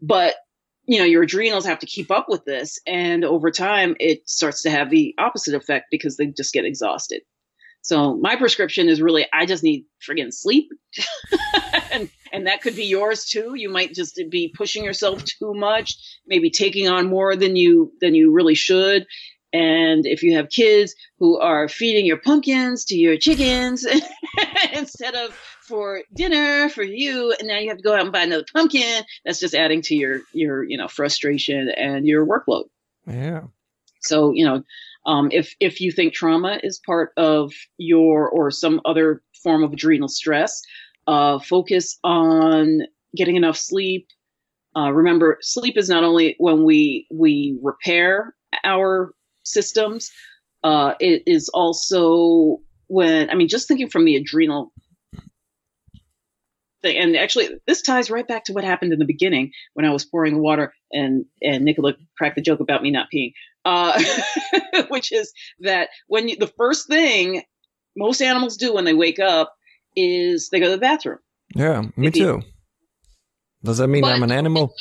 [0.00, 0.34] But
[0.86, 4.62] you know, your adrenals have to keep up with this, and over time, it starts
[4.62, 7.22] to have the opposite effect because they just get exhausted.
[7.82, 10.70] So my prescription is really I just need friggin' sleep.
[11.92, 13.54] and and that could be yours too.
[13.54, 18.14] You might just be pushing yourself too much, maybe taking on more than you than
[18.14, 19.06] you really should.
[19.52, 23.84] And if you have kids who are feeding your pumpkins to your chickens
[24.72, 28.22] instead of for dinner for you, and now you have to go out and buy
[28.22, 32.64] another pumpkin, that's just adding to your your you know frustration and your workload.
[33.06, 33.42] Yeah.
[34.02, 34.62] So you know,
[35.06, 39.72] um, if if you think trauma is part of your or some other form of
[39.72, 40.62] adrenal stress,
[41.10, 42.82] uh, focus on
[43.16, 44.06] getting enough sleep.
[44.76, 48.32] Uh, remember, sleep is not only when we we repair
[48.62, 50.12] our systems.
[50.62, 54.72] Uh, it is also when I mean, just thinking from the adrenal
[56.82, 59.90] thing, and actually, this ties right back to what happened in the beginning when I
[59.90, 63.32] was pouring the water, and and Nicola cracked the joke about me not peeing,
[63.64, 64.00] uh,
[64.88, 67.42] which is that when you, the first thing
[67.96, 69.56] most animals do when they wake up
[69.96, 71.18] is they go to the bathroom.
[71.54, 72.42] Yeah, me too.
[73.62, 74.72] Does that mean I'm an animal?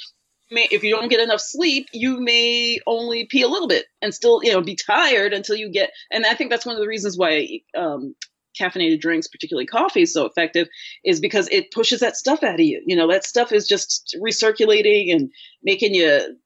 [0.52, 4.42] if you don't get enough sleep, you may only pee a little bit and still,
[4.44, 5.92] you know, be tired until you get.
[6.12, 7.48] And I think that's one of the reasons why
[7.78, 8.16] um,
[8.60, 10.68] caffeinated drinks, particularly coffee, is so effective,
[11.04, 12.82] is because it pushes that stuff out of you.
[12.86, 15.30] You know, that stuff is just recirculating and
[15.64, 16.38] making you,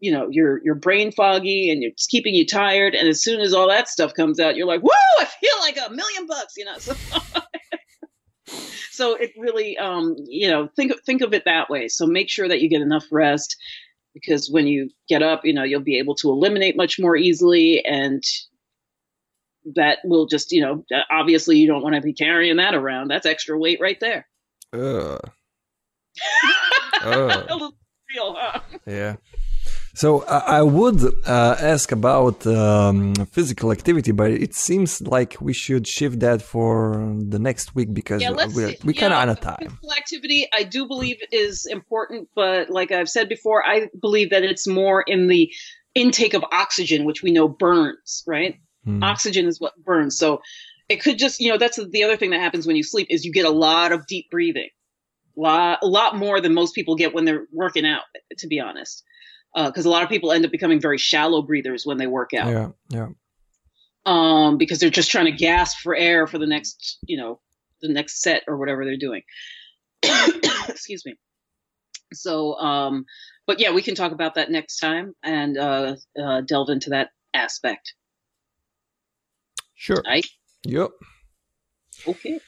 [0.00, 2.94] you know, your your brain foggy and it's keeping you tired.
[2.94, 5.20] And as soon as all that stuff comes out, you're like, "Whoa!
[5.20, 6.76] I feel like a million bucks," you know.
[6.78, 6.94] So
[8.94, 11.88] so it really, um, you know, think think of it that way.
[11.88, 13.56] So make sure that you get enough rest
[14.14, 17.84] because when you get up, you know, you'll be able to eliminate much more easily
[17.84, 18.22] and
[19.74, 23.08] that will just, you know, obviously you don't want to be carrying that around.
[23.08, 24.26] That's extra weight right there.
[24.72, 25.20] Ugh.
[27.02, 27.74] Ugh.
[28.14, 28.60] real, huh?
[28.86, 29.16] Yeah.
[29.94, 35.86] So I would uh, ask about um, physical activity, but it seems like we should
[35.86, 39.58] shift that for the next week because yeah, we're we kind of out of time.
[39.60, 44.42] Physical activity, I do believe is important, but like I've said before, I believe that
[44.42, 45.48] it's more in the
[45.94, 48.56] intake of oxygen, which we know burns, right?
[48.84, 49.00] Hmm.
[49.04, 50.18] Oxygen is what burns.
[50.18, 50.42] So
[50.88, 53.24] it could just, you know, that's the other thing that happens when you sleep is
[53.24, 54.70] you get a lot of deep breathing,
[55.38, 58.02] a lot, a lot more than most people get when they're working out,
[58.38, 59.04] to be honest
[59.54, 62.34] because uh, a lot of people end up becoming very shallow breathers when they work
[62.34, 62.48] out.
[62.48, 63.08] Yeah, yeah.
[64.06, 67.40] Um, because they're just trying to gasp for air for the next, you know,
[67.80, 69.22] the next set or whatever they're doing.
[70.68, 71.14] Excuse me.
[72.12, 73.06] So, um,
[73.46, 77.10] but yeah, we can talk about that next time and uh, uh, delve into that
[77.32, 77.94] aspect.
[79.74, 80.02] Sure.
[80.06, 80.26] Right.
[80.64, 80.90] Yep.
[82.06, 82.40] Okay.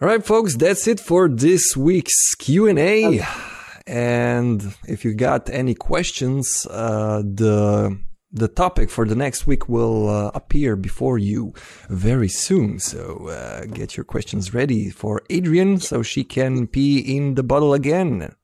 [0.00, 0.56] All right, folks.
[0.56, 3.06] That's it for this week's Q and A.
[3.06, 3.50] Okay.
[3.86, 7.98] And if you got any questions, uh, the
[8.34, 11.54] the topic for the next week will uh, appear before you
[11.88, 12.80] very soon.
[12.80, 17.74] So uh, get your questions ready for Adrienne so she can pee in the bottle
[17.74, 18.34] again.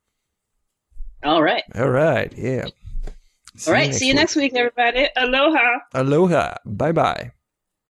[1.24, 1.64] All right.
[1.74, 2.32] All right.
[2.36, 2.66] Yeah.
[3.56, 3.92] See All right.
[3.94, 4.20] See you week.
[4.20, 5.08] next week, everybody.
[5.16, 5.78] Aloha.
[5.92, 6.54] Aloha.
[6.64, 7.32] Bye bye.